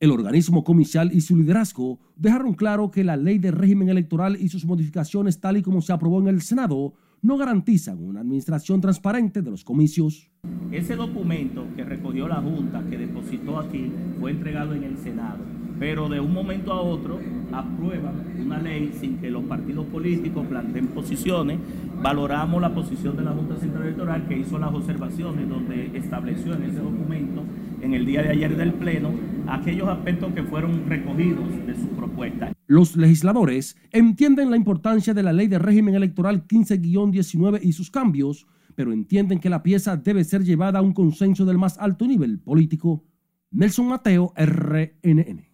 El 0.00 0.10
organismo 0.10 0.64
comicial 0.64 1.12
y 1.12 1.20
su 1.20 1.36
liderazgo 1.36 2.00
dejaron 2.16 2.54
claro 2.54 2.90
que 2.90 3.04
la 3.04 3.16
ley 3.16 3.38
de 3.38 3.52
régimen 3.52 3.90
electoral 3.90 4.36
y 4.40 4.48
sus 4.48 4.64
modificaciones 4.64 5.38
tal 5.38 5.56
y 5.56 5.62
como 5.62 5.80
se 5.80 5.92
aprobó 5.92 6.20
en 6.20 6.26
el 6.26 6.42
Senado 6.42 6.94
no 7.22 7.36
garantizan 7.36 8.02
una 8.02 8.20
administración 8.20 8.80
transparente 8.80 9.40
de 9.40 9.52
los 9.52 9.62
comicios. 9.62 10.30
Ese 10.72 10.96
documento 10.96 11.64
que 11.76 11.84
recogió 11.84 12.26
la 12.26 12.42
Junta, 12.42 12.82
que 12.90 12.98
depositó 12.98 13.60
aquí, 13.60 13.92
fue 14.18 14.32
entregado 14.32 14.74
en 14.74 14.82
el 14.82 14.98
Senado 14.98 15.57
pero 15.78 16.08
de 16.08 16.20
un 16.20 16.32
momento 16.32 16.72
a 16.72 16.80
otro 16.80 17.20
aprueban 17.52 18.26
una 18.44 18.58
ley 18.58 18.92
sin 18.98 19.18
que 19.18 19.30
los 19.30 19.44
partidos 19.44 19.86
políticos 19.86 20.46
planteen 20.46 20.88
posiciones. 20.88 21.58
Valoramos 22.02 22.60
la 22.60 22.74
posición 22.74 23.16
de 23.16 23.24
la 23.24 23.32
Junta 23.32 23.56
Central 23.56 23.84
Electoral 23.84 24.26
que 24.26 24.38
hizo 24.38 24.58
las 24.58 24.72
observaciones 24.74 25.48
donde 25.48 25.96
estableció 25.96 26.54
en 26.54 26.64
ese 26.64 26.80
documento 26.80 27.42
en 27.80 27.94
el 27.94 28.04
día 28.06 28.22
de 28.22 28.30
ayer 28.30 28.56
del 28.56 28.72
Pleno 28.74 29.10
aquellos 29.46 29.88
aspectos 29.88 30.32
que 30.34 30.42
fueron 30.42 30.88
recogidos 30.88 31.44
de 31.66 31.74
su 31.74 31.88
propuesta. 31.88 32.52
Los 32.66 32.96
legisladores 32.96 33.76
entienden 33.92 34.50
la 34.50 34.56
importancia 34.56 35.14
de 35.14 35.22
la 35.22 35.32
ley 35.32 35.46
de 35.46 35.58
régimen 35.58 35.94
electoral 35.94 36.46
15-19 36.46 37.60
y 37.62 37.72
sus 37.72 37.90
cambios, 37.90 38.46
pero 38.74 38.92
entienden 38.92 39.40
que 39.40 39.48
la 39.48 39.62
pieza 39.62 39.96
debe 39.96 40.24
ser 40.24 40.44
llevada 40.44 40.80
a 40.80 40.82
un 40.82 40.92
consenso 40.92 41.44
del 41.44 41.58
más 41.58 41.78
alto 41.78 42.06
nivel 42.06 42.40
político. 42.40 43.04
Nelson 43.50 43.88
Mateo, 43.88 44.34
RNN. 44.36 45.47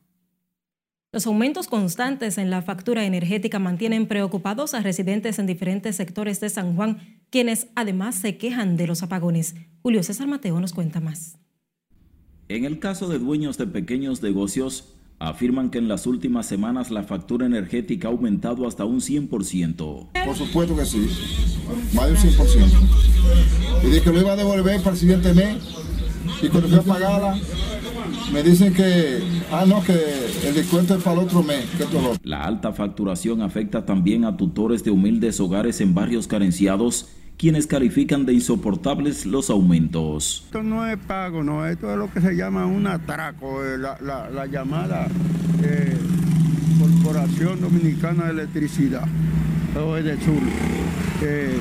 Los 1.14 1.28
aumentos 1.28 1.68
constantes 1.68 2.38
en 2.38 2.50
la 2.50 2.60
factura 2.60 3.04
energética 3.04 3.60
mantienen 3.60 4.08
preocupados 4.08 4.74
a 4.74 4.80
residentes 4.80 5.38
en 5.38 5.46
diferentes 5.46 5.94
sectores 5.94 6.40
de 6.40 6.50
San 6.50 6.74
Juan, 6.74 7.20
quienes 7.30 7.68
además 7.76 8.16
se 8.16 8.36
quejan 8.36 8.76
de 8.76 8.88
los 8.88 9.04
apagones. 9.04 9.54
Julio 9.80 10.02
César 10.02 10.26
Mateo 10.26 10.58
nos 10.58 10.72
cuenta 10.72 10.98
más. 10.98 11.38
En 12.48 12.64
el 12.64 12.80
caso 12.80 13.08
de 13.08 13.20
dueños 13.20 13.58
de 13.58 13.68
pequeños 13.68 14.24
negocios, 14.24 14.92
afirman 15.20 15.70
que 15.70 15.78
en 15.78 15.86
las 15.86 16.08
últimas 16.08 16.46
semanas 16.46 16.90
la 16.90 17.04
factura 17.04 17.46
energética 17.46 18.08
ha 18.08 18.10
aumentado 18.10 18.66
hasta 18.66 18.84
un 18.84 19.00
100%. 19.00 20.08
Por 20.26 20.36
supuesto 20.36 20.76
que 20.76 20.84
sí, 20.84 21.08
más 21.92 22.06
de 22.06 22.10
un 22.10 22.18
100%. 22.18 23.84
Y 23.84 23.86
dije 23.86 24.00
que 24.00 24.10
lo 24.10 24.20
iba 24.20 24.32
a 24.32 24.36
devolver 24.36 24.78
para 24.80 24.90
el 24.90 24.96
siguiente 24.96 25.32
mes 25.32 25.83
y 26.42 26.48
cuando 26.48 26.68
fui 26.68 26.78
a 26.78 26.82
pagarla 26.82 27.36
me 28.32 28.42
dicen 28.42 28.72
que, 28.72 29.20
ah 29.52 29.64
no, 29.66 29.82
que 29.82 29.92
el 30.46 30.54
descuento 30.54 30.96
es 30.96 31.02
para 31.02 31.20
el 31.20 31.26
otro 31.26 31.42
mes. 31.42 31.66
Que 31.78 31.86
La 32.22 32.44
alta 32.44 32.72
facturación 32.72 33.42
afecta 33.42 33.84
también 33.84 34.24
a 34.24 34.36
tutores 34.36 34.82
de 34.84 34.90
humildes 34.90 35.40
hogares 35.40 35.80
en 35.80 35.94
barrios 35.94 36.26
carenciados 36.26 37.08
quienes 37.36 37.66
califican 37.66 38.26
de 38.26 38.34
insoportables 38.34 39.26
los 39.26 39.50
aumentos. 39.50 40.42
Esto 40.46 40.62
no 40.62 40.86
es 40.86 40.96
pago, 40.98 41.42
no, 41.42 41.66
esto 41.66 41.90
es 41.90 41.98
lo 41.98 42.10
que 42.10 42.20
se 42.20 42.34
llama 42.36 42.66
un 42.66 42.86
atraco, 42.86 43.64
eh, 43.64 43.76
la, 43.78 44.46
llamada 44.46 45.08
eh, 45.62 45.96
Corporación 46.78 47.60
Dominicana 47.60 48.26
de 48.26 48.30
Electricidad, 48.30 49.06
todo 49.72 49.96
es 49.98 50.04
de 50.04 50.16
sur. 50.20 50.40
Eh, 51.22 51.58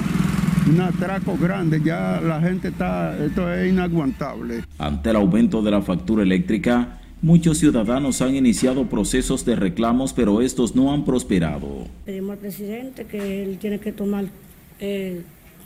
un 0.67 0.81
atraco 0.81 1.37
grande, 1.37 1.81
ya 1.83 2.21
la 2.21 2.39
gente 2.41 2.69
está, 2.69 3.17
esto 3.23 3.51
es 3.51 3.69
inaguantable. 3.69 4.63
Ante 4.77 5.09
el 5.09 5.15
aumento 5.17 5.61
de 5.61 5.71
la 5.71 5.81
factura 5.81 6.23
eléctrica, 6.23 6.99
muchos 7.21 7.57
ciudadanos 7.57 8.21
han 8.21 8.35
iniciado 8.35 8.85
procesos 8.87 9.45
de 9.45 9.55
reclamos, 9.55 10.13
pero 10.13 10.41
estos 10.41 10.75
no 10.75 10.93
han 10.93 11.05
prosperado. 11.05 11.87
Pedimos 12.05 12.31
al 12.31 12.37
presidente 12.37 13.05
que 13.05 13.43
él 13.43 13.57
tiene 13.57 13.79
que 13.79 13.91
tomar 13.91 14.25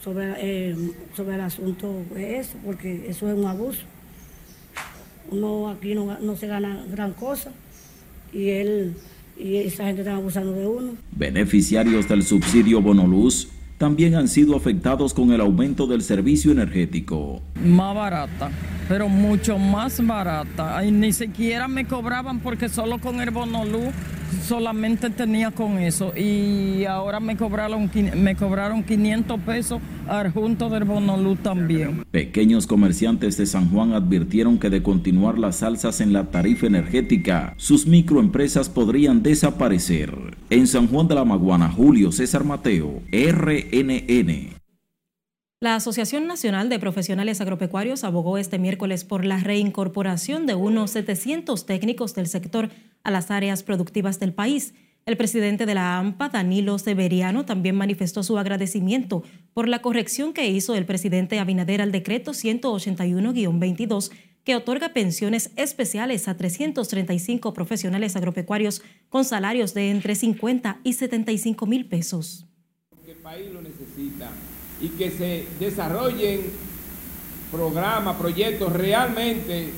sobre, 0.03 0.33
eh, 0.39 0.75
sobre 1.15 1.35
el 1.35 1.41
asunto 1.41 2.03
de 2.13 2.39
eso, 2.39 2.57
porque 2.65 3.07
eso 3.09 3.29
es 3.29 3.37
un 3.37 3.45
abuso. 3.45 3.81
Uno 5.29 5.69
aquí 5.69 5.93
no, 5.93 6.17
no 6.19 6.35
se 6.35 6.47
gana 6.47 6.85
gran 6.89 7.13
cosa 7.13 7.51
y 8.33 8.49
él 8.49 8.93
y 9.39 9.57
esa 9.57 9.85
gente 9.85 10.01
está 10.01 10.15
abusando 10.15 10.53
de 10.53 10.65
uno. 10.65 10.91
Beneficiarios 11.11 12.07
del 12.07 12.23
subsidio 12.23 12.81
Bonoluz 12.81 13.49
también 13.77 14.15
han 14.15 14.27
sido 14.27 14.55
afectados 14.55 15.13
con 15.13 15.31
el 15.31 15.41
aumento 15.41 15.87
del 15.87 16.01
servicio 16.01 16.51
energético. 16.51 17.41
Más 17.63 17.95
barata, 17.95 18.49
pero 18.87 19.07
mucho 19.07 19.57
más 19.59 20.05
barata. 20.05 20.83
Y 20.83 20.91
ni 20.91 21.13
siquiera 21.13 21.67
me 21.67 21.85
cobraban 21.85 22.39
porque 22.39 22.69
solo 22.69 22.99
con 22.99 23.21
el 23.21 23.29
Bonoluz 23.29 23.93
solamente 24.43 25.09
tenía 25.09 25.51
con 25.51 25.77
eso 25.77 26.13
y 26.15 26.85
ahora 26.85 27.19
me 27.19 27.37
cobraron, 27.37 27.89
me 28.15 28.35
cobraron 28.35 28.83
500 28.83 29.39
pesos 29.41 29.79
junto 30.33 30.69
del 30.69 30.83
Bonoluz 30.83 31.39
también. 31.39 32.05
Pequeños 32.11 32.67
comerciantes 32.67 33.37
de 33.37 33.45
San 33.45 33.69
Juan 33.69 33.93
advirtieron 33.93 34.57
que 34.57 34.69
de 34.69 34.81
continuar 34.83 35.37
las 35.37 35.63
alzas 35.63 36.01
en 36.01 36.13
la 36.13 36.31
tarifa 36.31 36.67
energética, 36.67 37.53
sus 37.57 37.85
microempresas 37.85 38.69
podrían 38.69 39.23
desaparecer. 39.23 40.13
En 40.49 40.67
San 40.67 40.87
Juan 40.87 41.07
de 41.07 41.15
la 41.15 41.25
Maguana, 41.25 41.69
Julio 41.69 42.11
César 42.11 42.43
Mateo, 42.43 43.01
RNN. 43.11 44.57
La 45.59 45.73
Asociación 45.73 46.27
Nacional 46.27 46.69
de 46.69 46.77
Profesionales 46.77 47.41
Agropecuarios 47.41 48.03
abogó 48.03 48.37
este 48.37 48.59
miércoles 48.59 49.03
por 49.03 49.25
la 49.25 49.39
reincorporación 49.39 50.45
de 50.45 50.53
unos 50.53 50.91
700 50.91 51.65
técnicos 51.65 52.13
del 52.13 52.27
sector 52.27 52.69
a 53.03 53.09
las 53.09 53.31
áreas 53.31 53.63
productivas 53.63 54.19
del 54.19 54.33
país. 54.33 54.75
El 55.07 55.15
presidente 55.15 55.65
de 55.65 55.73
la 55.73 55.99
AMPA, 55.99 56.27
Danilo 56.27 56.77
Severiano, 56.77 57.45
también 57.45 57.75
manifestó 57.75 58.23
su 58.23 58.37
agradecimiento 58.37 59.23
por 59.53 59.69
la 59.69 59.81
corrección 59.81 60.33
que 60.33 60.49
hizo 60.49 60.75
el 60.75 60.85
presidente 60.85 61.39
Abinader 61.39 61.81
al 61.81 61.93
decreto 61.93 62.31
181-22 62.31 64.11
que 64.43 64.57
otorga 64.57 64.89
pensiones 64.89 65.51
especiales 65.55 66.27
a 66.27 66.35
335 66.35 67.53
profesionales 67.53 68.17
agropecuarios 68.17 68.81
con 69.07 69.23
salarios 69.23 69.73
de 69.73 69.91
entre 69.91 70.13
50 70.13 70.81
y 70.83 70.91
75 70.91 71.65
mil 71.65 71.85
pesos. 71.85 72.45
El 73.07 73.15
país 73.15 73.49
lo 73.53 73.61
necesita 73.61 74.29
y 74.81 74.89
que 74.89 75.09
se 75.09 75.45
desarrollen 75.57 76.41
programas, 77.49 78.17
proyectos 78.17 78.73
realmente 78.73 79.69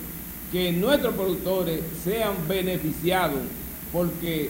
que 0.51 0.71
nuestros 0.71 1.13
productores 1.13 1.81
sean 2.03 2.33
beneficiados, 2.47 3.43
porque 3.93 4.49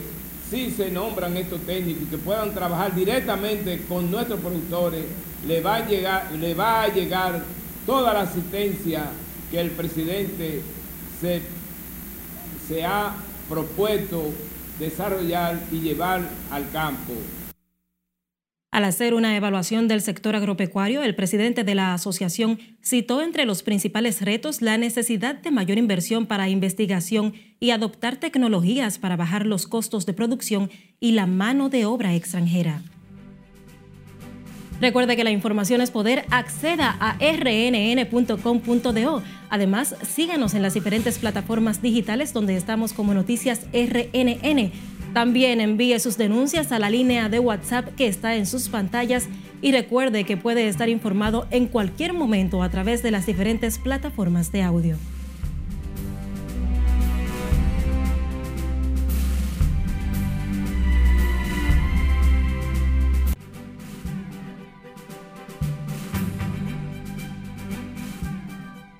si 0.49 0.71
se 0.71 0.89
nombran 0.89 1.37
estos 1.37 1.61
técnicos 1.61 2.09
que 2.09 2.17
puedan 2.17 2.53
trabajar 2.53 2.95
directamente 2.95 3.83
con 3.87 4.09
nuestros 4.09 4.39
productores, 4.39 5.05
le 5.47 5.61
va 5.61 5.75
a 5.75 6.87
llegar, 6.93 7.43
toda 7.85 8.13
la 8.13 8.21
asistencia 8.21 9.05
que 9.51 9.59
el 9.59 9.71
presidente 9.71 10.61
se 12.67 12.85
ha 12.85 13.15
propuesto 13.47 14.31
desarrollar 14.79 15.59
y 15.71 15.81
llevar 15.81 16.21
al 16.51 16.69
campo. 16.71 17.13
Al 18.71 18.83
hacer 18.83 19.15
una 19.15 19.35
evaluación 19.35 19.87
del 19.87 20.01
sector 20.01 20.35
agropecuario, 20.35 21.01
el 21.01 21.15
presidente 21.15 21.63
de 21.63 21.73
la 21.73 21.95
asociación 21.95 22.59
citó 22.83 23.23
entre 23.23 23.45
los 23.45 23.63
principales 23.63 24.21
retos 24.21 24.61
la 24.61 24.77
necesidad 24.77 25.33
de 25.33 25.49
mayor 25.49 25.79
inversión 25.79 26.27
para 26.27 26.49
investigación 26.49 27.33
y 27.59 27.71
adoptar 27.71 28.17
tecnologías 28.17 28.99
para 28.99 29.15
bajar 29.15 29.47
los 29.47 29.65
costos 29.65 30.05
de 30.05 30.13
producción 30.13 30.69
y 30.99 31.13
la 31.13 31.25
mano 31.25 31.69
de 31.69 31.85
obra 31.85 32.13
extranjera. 32.13 32.83
Recuerde 34.79 35.15
que 35.17 35.23
la 35.23 35.31
información 35.31 35.81
es 35.81 35.89
poder. 35.89 36.25
Acceda 36.29 36.95
a 36.99 37.17
rnn.com.do. 37.17 38.43
Además, 39.49 39.95
síganos 40.07 40.53
en 40.53 40.61
las 40.61 40.75
diferentes 40.75 41.17
plataformas 41.17 41.81
digitales 41.81 42.33
donde 42.33 42.55
estamos 42.55 42.93
como 42.93 43.15
Noticias 43.15 43.61
RNN. 43.73 44.71
También 45.13 45.59
envíe 45.59 45.99
sus 45.99 46.17
denuncias 46.17 46.71
a 46.71 46.79
la 46.79 46.89
línea 46.89 47.29
de 47.29 47.39
WhatsApp 47.39 47.95
que 47.95 48.07
está 48.07 48.35
en 48.35 48.45
sus 48.45 48.69
pantallas 48.69 49.27
y 49.61 49.71
recuerde 49.71 50.23
que 50.23 50.37
puede 50.37 50.67
estar 50.67 50.87
informado 50.87 51.47
en 51.51 51.67
cualquier 51.67 52.13
momento 52.13 52.61
a 52.61 52.69
través 52.69 53.01
de 53.03 53.11
las 53.11 53.25
diferentes 53.25 53.79
plataformas 53.79 54.51
de 54.51 54.61
audio. 54.61 54.97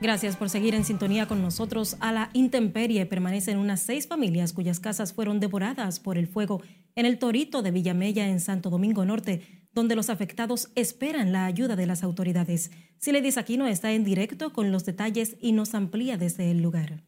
Gracias 0.01 0.37
por 0.37 0.49
seguir 0.49 0.75
en 0.75 0.85
sintonía 0.85 1.27
con 1.27 1.41
nosotros. 1.41 1.97
A 1.99 2.13
la 2.13 2.29
intemperie 2.31 3.05
permanecen 3.05 3.57
unas 3.57 3.81
seis 3.81 4.07
familias 4.07 4.53
cuyas 4.53 4.79
casas 4.79 5.11
fueron 5.11 5.41
devoradas 5.41 5.99
por 5.99 6.17
el 6.17 6.27
fuego 6.27 6.61
en 6.95 7.05
el 7.05 7.19
Torito 7.19 7.61
de 7.61 7.71
Villamella 7.71 8.27
en 8.27 8.39
Santo 8.39 8.69
Domingo 8.69 9.03
Norte, 9.03 9.67
donde 9.73 9.97
los 9.97 10.09
afectados 10.09 10.71
esperan 10.75 11.33
la 11.33 11.45
ayuda 11.45 11.75
de 11.75 11.85
las 11.85 12.03
autoridades. 12.03 12.71
Siledis 12.97 13.37
Aquino 13.37 13.67
está 13.67 13.91
en 13.91 14.05
directo 14.05 14.53
con 14.53 14.71
los 14.71 14.85
detalles 14.85 15.35
y 15.41 15.51
nos 15.51 15.75
amplía 15.75 16.17
desde 16.17 16.49
el 16.49 16.61
lugar. 16.61 17.03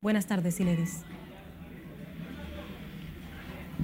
Buenas 0.00 0.26
tardes, 0.26 0.56
Siledis. 0.56 1.04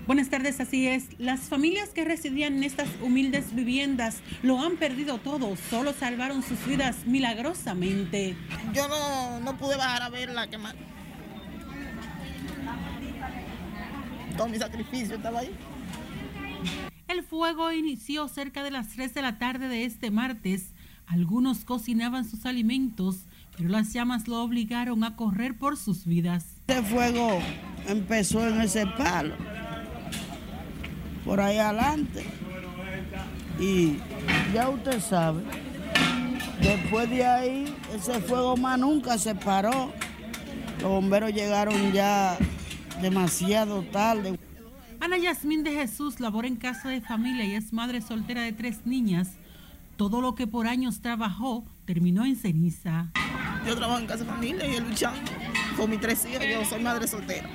Buenas 0.07 0.31
tardes, 0.31 0.61
así 0.61 0.89
es. 0.89 1.07
Las 1.19 1.43
familias 1.43 1.91
que 1.91 2.05
residían 2.05 2.57
en 2.57 2.65
estas 2.65 2.89
humildes 3.01 3.55
viviendas 3.55 4.21
lo 4.43 4.61
han 4.61 4.77
perdido 4.77 5.19
todo, 5.19 5.57
solo 5.71 5.93
salvaron 5.93 6.43
sus 6.43 6.65
vidas 6.67 7.07
milagrosamente. 7.07 8.37
Yo 8.75 8.89
no, 8.89 9.57
pude 9.59 9.77
bajar 9.77 10.03
a 10.03 10.09
verla 10.09 10.49
quemar. 10.49 10.75
Todo 14.37 14.49
mi 14.49 14.59
sacrificio 14.59 15.17
estaba 15.17 15.41
ahí. 15.41 15.51
El 17.09 17.23
fuego 17.23 17.71
inició 17.73 18.27
cerca 18.29 18.65
de 18.65 18.71
las 18.71 18.89
3 18.89 19.15
de 19.15 19.23
la 19.23 19.39
tarde 19.39 19.69
de 19.69 19.85
este 19.85 20.11
martes. 20.11 20.73
Algunos 21.07 21.65
cocinaban 21.65 22.25
sus 22.25 22.47
alimentos, 22.47 23.27
pero 23.57 23.69
las 23.69 23.93
llamas 23.93 24.29
lo 24.29 24.43
obligaron 24.43 25.05
a 25.05 25.15
correr 25.15 25.59
por 25.59 25.77
sus 25.77 26.07
vidas. 26.07 26.57
Este 26.67 26.83
fuego 26.83 27.39
empezó 27.87 28.49
en 28.49 28.63
ese 28.63 28.87
palo, 28.87 29.35
por 31.25 31.41
ahí 31.41 31.59
adelante. 31.59 32.25
Y 33.59 33.99
ya 34.53 34.69
usted 34.69 35.01
sabe, 35.01 35.43
después 36.61 37.09
de 37.11 37.25
ahí, 37.25 37.77
ese 37.95 38.21
fuego 38.21 38.57
más 38.57 38.79
nunca 38.79 39.19
se 39.19 39.35
paró. 39.35 39.93
Los 40.81 40.91
bomberos 40.91 41.33
llegaron 41.33 41.93
ya 41.93 42.37
demasiado 43.01 43.83
tarde. 43.85 44.39
Ana 45.01 45.19
Yasmín 45.19 45.65
de 45.65 45.73
Jesús 45.73 46.21
labora 46.21 46.49
en 46.49 46.57
casa 46.57 46.89
de 46.89 47.01
familia 47.01 47.45
y 47.45 47.55
es 47.55 47.73
madre 47.73 48.01
soltera 48.01 48.43
de 48.43 48.53
tres 48.53 48.87
niñas. 48.87 49.33
Todo 49.97 50.21
lo 50.21 50.35
que 50.35 50.47
por 50.47 50.67
años 50.67 51.01
trabajó 51.01 51.65
terminó 51.85 52.25
en 52.25 52.37
ceniza. 52.37 53.11
Yo 53.67 53.77
trabajo 53.77 54.01
en 54.01 54.07
casa 54.07 54.25
de 54.25 54.31
familia 54.31 54.67
y 54.67 54.81
luchando 54.81 55.31
con 55.77 55.91
mis 55.91 56.01
tres 56.01 56.25
hijas. 56.25 56.45
Yo 56.51 56.65
soy 56.65 56.83
madre 56.83 57.07
soltera. 57.07 57.49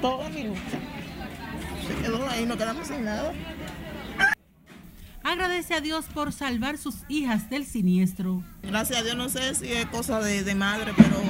Toda 0.00 0.28
mi 0.30 0.44
lucha. 0.44 0.99
Se 1.90 2.02
quedó 2.02 2.28
ahí, 2.28 2.46
no 2.46 2.56
quedamos 2.56 2.86
sin 2.86 3.04
nada. 3.04 3.32
Agradece 5.24 5.74
a 5.74 5.80
Dios 5.80 6.06
por 6.14 6.32
salvar 6.32 6.78
sus 6.78 6.98
hijas 7.08 7.50
del 7.50 7.66
siniestro. 7.66 8.42
Gracias 8.62 9.00
a 9.00 9.02
Dios, 9.02 9.16
no 9.16 9.28
sé 9.28 9.54
si 9.56 9.72
es 9.72 9.86
cosa 9.86 10.20
de, 10.20 10.44
de, 10.44 10.54
madre, 10.54 10.92
pero 10.96 11.20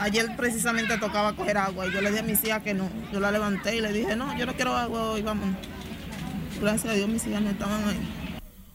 ayer 0.00 0.36
precisamente 0.36 0.96
tocaba 0.98 1.34
coger 1.34 1.56
agua 1.56 1.86
y 1.86 1.92
yo 1.92 2.02
le 2.02 2.10
dije 2.10 2.20
a 2.20 2.24
mis 2.24 2.44
hijas 2.44 2.62
que 2.62 2.74
no. 2.74 2.90
Yo 3.10 3.20
la 3.20 3.32
levanté 3.32 3.74
y 3.76 3.80
le 3.80 3.92
dije, 3.92 4.16
no, 4.16 4.36
yo 4.38 4.44
no 4.44 4.54
quiero 4.54 4.76
agua 4.76 5.12
hoy, 5.12 5.22
vámonos. 5.22 5.56
Gracias 6.60 6.92
a 6.92 6.94
Dios, 6.94 7.08
mis 7.08 7.26
hijas 7.26 7.40
no 7.40 7.50
estaban 7.50 7.82
ahí. 7.88 8.21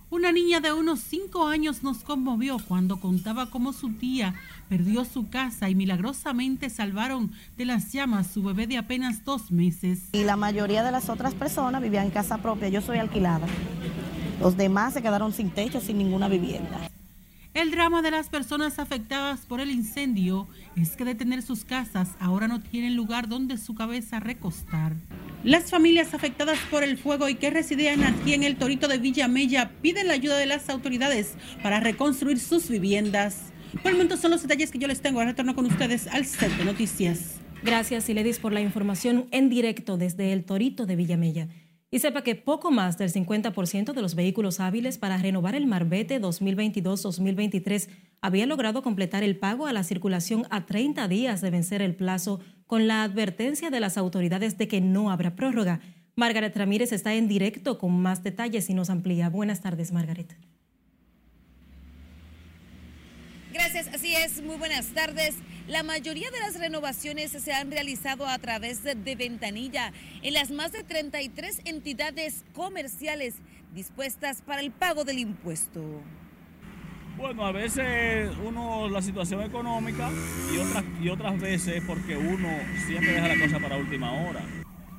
Una 0.10 0.32
niña 0.32 0.62
de 0.62 0.72
unos 0.72 1.02
cinco 1.02 1.48
años 1.48 1.84
nos 1.84 1.98
conmovió 1.98 2.60
cuando 2.60 3.02
contaba 3.02 3.50
cómo 3.50 3.74
su 3.74 3.92
tía 3.92 4.36
perdió 4.70 5.04
su 5.04 5.28
casa 5.28 5.70
y 5.70 5.76
milagrosamente 5.76 6.70
salvaron 6.70 7.34
de 7.58 7.66
las 7.66 7.92
llamas 7.92 8.28
su 8.28 8.42
bebé 8.42 8.68
de 8.68 8.78
apenas 8.78 9.26
dos 9.26 9.52
meses. 9.52 10.04
Y 10.14 10.24
la 10.24 10.38
mayoría 10.38 10.82
de 10.82 10.94
las 10.94 11.10
otras 11.10 11.34
personas 11.34 11.82
vivían 11.82 12.06
en 12.06 12.12
casa 12.12 12.38
propia, 12.38 12.70
yo 12.70 12.80
soy 12.80 13.00
alquilada. 13.00 13.48
Los 14.40 14.56
demás 14.56 14.94
se 14.94 15.02
quedaron 15.02 15.34
sin 15.34 15.50
techo, 15.50 15.82
sin 15.82 15.98
ninguna 15.98 16.30
vivienda. 16.30 16.90
El 17.58 17.72
drama 17.72 18.04
de 18.04 18.12
las 18.12 18.30
personas 18.30 18.78
afectadas 18.78 19.48
por 19.48 19.60
el 19.60 19.72
incendio 19.72 20.48
es 20.76 20.96
que 20.96 21.06
de 21.06 21.16
tener 21.16 21.42
sus 21.42 21.66
casas 21.66 22.10
ahora 22.20 22.48
no 22.48 22.62
tienen 22.62 22.96
lugar 22.96 23.28
donde 23.28 23.58
su 23.58 23.74
cabeza 23.74 24.20
recostar. 24.20 24.94
Las 25.44 25.72
familias 25.72 26.14
afectadas 26.14 26.60
por 26.70 26.84
el 26.84 27.00
fuego 27.00 27.28
y 27.30 27.34
que 27.34 27.50
residían 27.50 28.04
aquí 28.04 28.36
en 28.36 28.44
el 28.44 28.58
Torito 28.58 28.88
de 28.88 29.00
Villa 29.00 29.28
Mella 29.28 29.72
piden 29.82 30.06
la 30.06 30.14
ayuda 30.14 30.38
de 30.38 30.46
las 30.46 30.70
autoridades 30.70 31.34
para 31.64 31.80
reconstruir 31.80 32.40
sus 32.40 32.70
viviendas. 32.70 33.52
Por 33.82 33.88
el 33.88 33.94
momento 33.94 34.18
son 34.18 34.30
los 34.30 34.44
detalles 34.44 34.70
que 34.70 34.78
yo 34.78 34.88
les 34.88 35.02
tengo. 35.02 35.18
Ahora 35.18 35.32
retorno 35.32 35.56
con 35.56 35.66
ustedes 35.66 36.06
al 36.06 36.28
set 36.28 36.56
de 36.58 36.64
noticias. 36.64 37.40
Gracias, 37.64 38.04
Siledis, 38.04 38.38
por 38.38 38.54
la 38.54 38.62
información 38.62 39.26
en 39.32 39.50
directo 39.50 39.98
desde 39.98 40.32
el 40.32 40.44
Torito 40.44 40.86
de 40.86 40.96
Villamella. 40.96 41.48
Y 41.90 42.00
sepa 42.00 42.22
que 42.22 42.36
poco 42.36 42.70
más 42.70 42.98
del 42.98 43.14
50% 43.14 43.94
de 43.94 44.02
los 44.02 44.16
vehículos 44.16 44.60
hábiles 44.60 44.98
para 44.98 45.18
renovar 45.18 45.56
el 45.56 45.68
Marbete 45.68 46.20
2022-2023 46.20 47.88
había 48.20 48.46
logrado 48.46 48.84
completar 48.84 49.24
el 49.24 49.38
pago 49.38 49.68
a 49.68 49.74
la 49.74 49.84
circulación 49.84 50.46
a 50.50 50.66
30 50.66 51.08
días 51.08 51.40
de 51.40 51.50
vencer 51.50 51.82
el 51.82 51.96
plazo 51.96 52.42
con 52.66 52.88
la 52.88 53.04
advertencia 53.04 53.70
de 53.70 53.80
las 53.80 53.98
autoridades 53.98 54.58
de 54.58 54.68
que 54.68 54.82
no 54.82 55.12
habrá 55.12 55.36
prórroga. 55.36 55.80
Margaret 56.18 56.58
Ramírez 56.58 56.92
está 56.92 57.14
en 57.14 57.30
directo 57.30 57.78
con 57.78 58.02
más 58.02 58.22
detalles 58.22 58.70
y 58.70 58.74
nos 58.74 58.90
amplía. 58.90 59.30
Buenas 59.30 59.62
tardes, 59.62 59.94
Margaret. 59.94 60.36
Gracias, 63.54 63.88
así 63.94 64.14
es, 64.14 64.42
muy 64.44 64.58
buenas 64.58 64.88
tardes. 64.88 65.36
La 65.68 65.84
mayoría 65.84 66.32
de 66.32 66.40
las 66.40 66.58
renovaciones 66.58 67.32
se 67.32 67.52
han 67.52 67.70
realizado 67.70 68.26
a 68.26 68.40
través 68.40 68.84
de, 68.84 68.96
de, 68.96 69.16
ventanilla 69.16 69.92
en 70.22 70.34
las 70.34 70.50
más 70.50 70.72
de 70.72 70.84
33 70.84 71.64
entidades 71.66 72.46
comerciales 72.54 73.36
dispuestas 73.74 74.42
para 74.42 74.62
el 74.62 74.72
pago 74.72 75.04
del 75.04 75.20
impuesto. 75.20 75.84
Bueno, 77.18 77.46
a 77.46 77.52
veces 77.52 78.32
uno 78.46 78.88
la 78.88 79.02
situación 79.02 79.42
económica 79.42 80.10
y 80.54 80.60
otras, 80.60 80.86
y 81.02 81.10
otras 81.10 81.42
veces 81.42 81.84
porque 81.86 82.16
uno 82.16 82.48
siempre 82.86 83.12
deja 83.12 83.28
la 83.28 83.38
cosa 83.38 83.60
para 83.60 83.76
última 83.76 84.14
hora. 84.14 84.40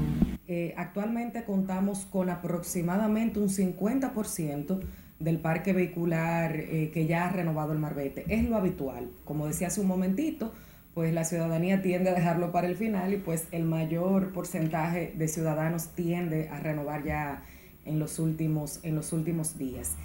Eh, 0.48 0.74
actualmente 0.78 1.44
contamos 1.44 2.06
con 2.06 2.30
aproximadamente 2.30 3.40
un 3.40 3.50
50% 3.50 4.80
del 5.20 5.40
parque 5.40 5.74
vehicular 5.74 6.56
eh, 6.56 6.92
que 6.94 7.06
ya 7.06 7.28
ha 7.28 7.32
renovado 7.32 7.74
el 7.74 7.80
marbete. 7.80 8.24
Es 8.30 8.50
lo 8.50 8.56
habitual. 8.56 9.10
Como 9.26 9.48
decía 9.48 9.68
hace 9.68 9.82
un 9.82 9.88
momentito, 9.88 10.54
pues 10.94 11.14
la 11.14 11.24
ciudadanía 11.24 11.82
tiende 11.82 12.10
a 12.10 12.14
dejarlo 12.14 12.52
para 12.52 12.68
el 12.68 12.76
final 12.76 13.14
y 13.14 13.18
pues 13.18 13.48
el 13.52 13.64
mayor 13.64 14.34
porcentaje 14.34 15.14
de 15.16 15.28
ciudadanos 15.28 15.90
tiende 15.90 16.50
a 16.50 16.60
renovar 16.60 17.04
ya 17.04 17.44
en 17.86 18.00
los 18.00 18.20
últimos, 18.20 18.80
en 18.84 18.96
los 18.96 19.14
últimos 19.14 19.58
días. 19.58 19.96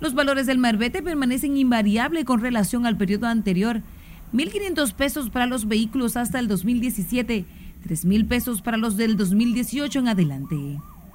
Los 0.00 0.14
valores 0.14 0.46
del 0.46 0.58
marbete 0.58 1.02
permanecen 1.02 1.56
invariables 1.56 2.24
con 2.24 2.40
relación 2.40 2.86
al 2.86 2.96
periodo 2.96 3.26
anterior 3.26 3.82
1.500 4.32 4.92
pesos 4.94 5.30
para 5.30 5.46
los 5.46 5.68
vehículos 5.68 6.16
hasta 6.16 6.38
el 6.38 6.48
2017, 6.48 7.44
3.000 7.86 8.28
pesos 8.28 8.62
para 8.62 8.76
los 8.76 8.96
del 8.96 9.16
2018 9.16 9.98
en 10.00 10.08
adelante. 10.08 10.56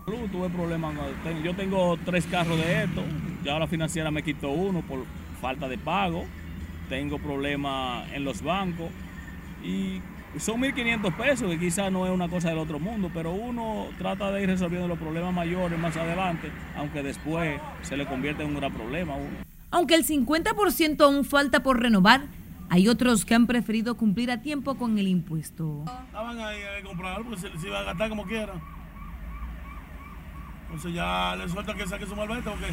Tuve 0.05 0.49
problemas, 0.49 0.95
yo 1.43 1.55
tengo 1.55 1.97
tres 2.05 2.25
carros 2.25 2.57
de 2.57 2.83
esto, 2.83 3.03
ya 3.45 3.59
la 3.59 3.67
financiera 3.67 4.11
me 4.11 4.23
quitó 4.23 4.49
uno 4.49 4.81
por 4.81 5.05
falta 5.39 5.67
de 5.67 5.77
pago, 5.77 6.25
tengo 6.89 7.19
problemas 7.19 8.11
en 8.11 8.23
los 8.23 8.41
bancos 8.41 8.89
y 9.63 10.01
son 10.39 10.61
1.500 10.61 11.15
pesos, 11.15 11.49
que 11.49 11.59
quizás 11.59 11.91
no 11.91 12.05
es 12.05 12.11
una 12.11 12.29
cosa 12.29 12.49
del 12.49 12.57
otro 12.57 12.79
mundo, 12.79 13.11
pero 13.13 13.31
uno 13.31 13.87
trata 13.97 14.31
de 14.31 14.43
ir 14.43 14.49
resolviendo 14.49 14.87
los 14.87 14.97
problemas 14.97 15.33
mayores 15.33 15.77
más 15.77 15.95
adelante, 15.97 16.49
aunque 16.75 17.03
después 17.03 17.59
se 17.81 17.95
le 17.95 18.05
convierte 18.05 18.43
en 18.43 18.49
un 18.49 18.55
gran 18.55 18.73
problema 18.73 19.13
a 19.13 19.17
uno. 19.17 19.37
Aunque 19.69 19.95
el 19.95 20.05
50% 20.05 21.01
aún 21.01 21.25
falta 21.25 21.63
por 21.63 21.79
renovar, 21.79 22.23
hay 22.71 22.87
otros 22.87 23.25
que 23.25 23.35
han 23.35 23.47
preferido 23.47 23.97
cumplir 23.97 24.31
a 24.31 24.41
tiempo 24.41 24.75
con 24.75 24.97
el 24.97 25.05
impuesto. 25.09 25.83
Estaban 26.05 26.39
ahí 26.39 26.59
a 26.79 26.81
comprar, 26.85 27.21
pues 27.25 27.41
se, 27.41 27.59
se 27.59 27.67
iba 27.67 27.79
a 27.79 27.83
gastar 27.83 28.07
como 28.07 28.25
quiera. 28.25 28.53
Entonces 30.67 30.93
ya 30.93 31.35
le 31.35 31.49
suelta 31.49 31.75
que 31.75 31.85
saque 31.85 32.05
su 32.05 32.15
malvete 32.15 32.49
porque 32.49 32.67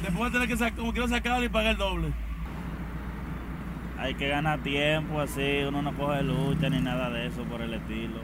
después 0.00 0.32
de 0.32 0.38
tener 0.38 0.48
que 0.48 0.56
sacar, 0.56 0.78
como 0.78 0.92
quiera 0.92 1.08
sacarlo 1.08 1.44
y 1.44 1.48
pagar 1.48 1.72
el 1.72 1.76
doble. 1.76 2.12
Hay 3.98 4.14
que 4.14 4.28
ganar 4.28 4.62
tiempo 4.62 5.18
así, 5.18 5.64
uno 5.66 5.82
no 5.82 5.92
coge 5.96 6.22
lucha 6.22 6.70
ni 6.70 6.80
nada 6.80 7.10
de 7.10 7.26
eso 7.26 7.42
por 7.42 7.62
el 7.62 7.74
estilo. 7.74 8.20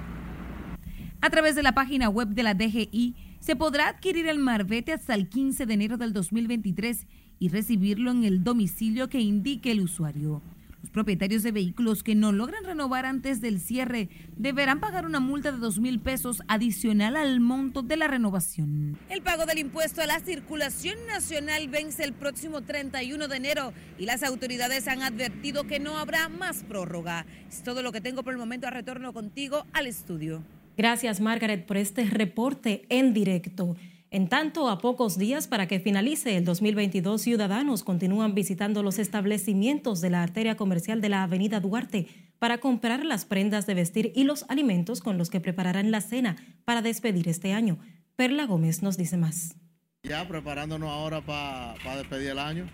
A 1.21 1.31
través 1.31 1.57
de 1.57 1.65
la 1.65 1.73
página 1.73 2.09
web 2.09 2.29
de 2.29 2.45
la 2.45 2.55
DGI 2.55 3.17
se 3.41 3.57
podrá 3.57 3.89
adquirir 3.89 4.29
el 4.29 4.39
marbete 4.39 4.93
hasta 4.93 5.17
el 5.17 5.29
15 5.29 5.67
de 5.67 5.75
enero 5.75 5.97
del 5.97 6.13
2023 6.13 7.09
y 7.41 7.49
recibirlo 7.49 8.13
en 8.13 8.23
el 8.23 8.45
domicilio 8.45 9.09
que 9.09 9.19
indique 9.19 9.73
el 9.73 9.81
usuario. 9.81 10.43
Los 10.83 10.91
propietarios 10.91 11.43
de 11.43 11.53
vehículos 11.53 12.03
que 12.03 12.15
no 12.15 12.31
logren 12.31 12.65
renovar 12.65 13.05
antes 13.05 13.41
del 13.41 13.61
cierre 13.61 14.09
deberán 14.37 14.79
pagar 14.79 15.07
una 15.07 15.19
multa 15.19 15.51
de 15.51 15.59
dos 15.59 15.81
mil 15.81 16.01
pesos 16.01 16.43
adicional 16.47 17.17
al 17.17 17.41
monto 17.41 17.83
de 17.83 17.97
la 17.97 18.07
renovación. 18.07 18.97
El 19.09 19.23
pago 19.23 19.45
del 19.45 19.59
impuesto 19.59 20.03
a 20.03 20.07
la 20.07 20.21
circulación 20.21 20.97
nacional 21.07 21.69
vence 21.69 22.05
el 22.05 22.13
próximo 22.13 22.63
31 22.63 23.27
de 23.27 23.37
enero 23.37 23.73
y 23.99 24.07
las 24.07 24.23
autoridades 24.23 24.87
han 24.87 25.03
advertido 25.03 25.65
que 25.65 25.81
no 25.81 25.99
habrá 25.99 26.29
más 26.29 26.63
prórroga. 26.63 27.27
Es 27.49 27.63
todo 27.63 27.83
lo 27.83 27.91
que 27.91 28.01
tengo 28.01 28.23
por 28.23 28.33
el 28.33 28.39
momento. 28.39 28.67
A 28.69 28.71
retorno 28.71 29.13
contigo 29.13 29.67
al 29.73 29.87
estudio. 29.87 30.43
Gracias, 30.77 31.21
Margaret, 31.21 31.67
por 31.67 31.77
este 31.77 32.05
reporte 32.05 32.85
en 32.89 33.13
directo. 33.13 33.77
En 34.11 34.29
tanto, 34.31 34.71
a 34.71 34.79
pocos 34.79 35.19
días 35.19 35.49
para 35.49 35.69
que 35.69 35.81
finalice 35.81 36.39
el 36.39 36.45
2022, 36.47 37.21
ciudadanos 37.21 37.85
continúan 37.85 38.35
visitando 38.35 38.83
los 38.83 38.99
establecimientos 38.99 40.01
de 40.01 40.09
la 40.09 40.23
arteria 40.23 40.57
comercial 40.57 41.03
de 41.03 41.11
la 41.11 41.25
Avenida 41.25 41.61
Duarte 41.61 42.07
para 42.39 42.57
comprar 42.57 43.05
las 43.05 43.27
prendas 43.27 43.67
de 43.67 43.75
vestir 43.75 44.13
y 44.15 44.25
los 44.25 44.47
alimentos 44.49 45.03
con 45.03 45.19
los 45.19 45.29
que 45.29 45.41
prepararán 45.41 45.91
la 45.91 46.01
cena 46.01 46.37
para 46.65 46.81
despedir 46.81 47.29
este 47.29 47.53
año. 47.53 47.79
Perla 48.17 48.47
Gómez 48.47 48.83
nos 48.83 48.97
dice 48.97 49.19
más. 49.19 49.57
Ya 50.05 50.27
preparándonos 50.27 50.89
ahora 50.89 51.21
para 51.21 51.75
pa 51.85 51.97
despedir 51.99 52.31
el 52.31 52.39
año. 52.39 52.67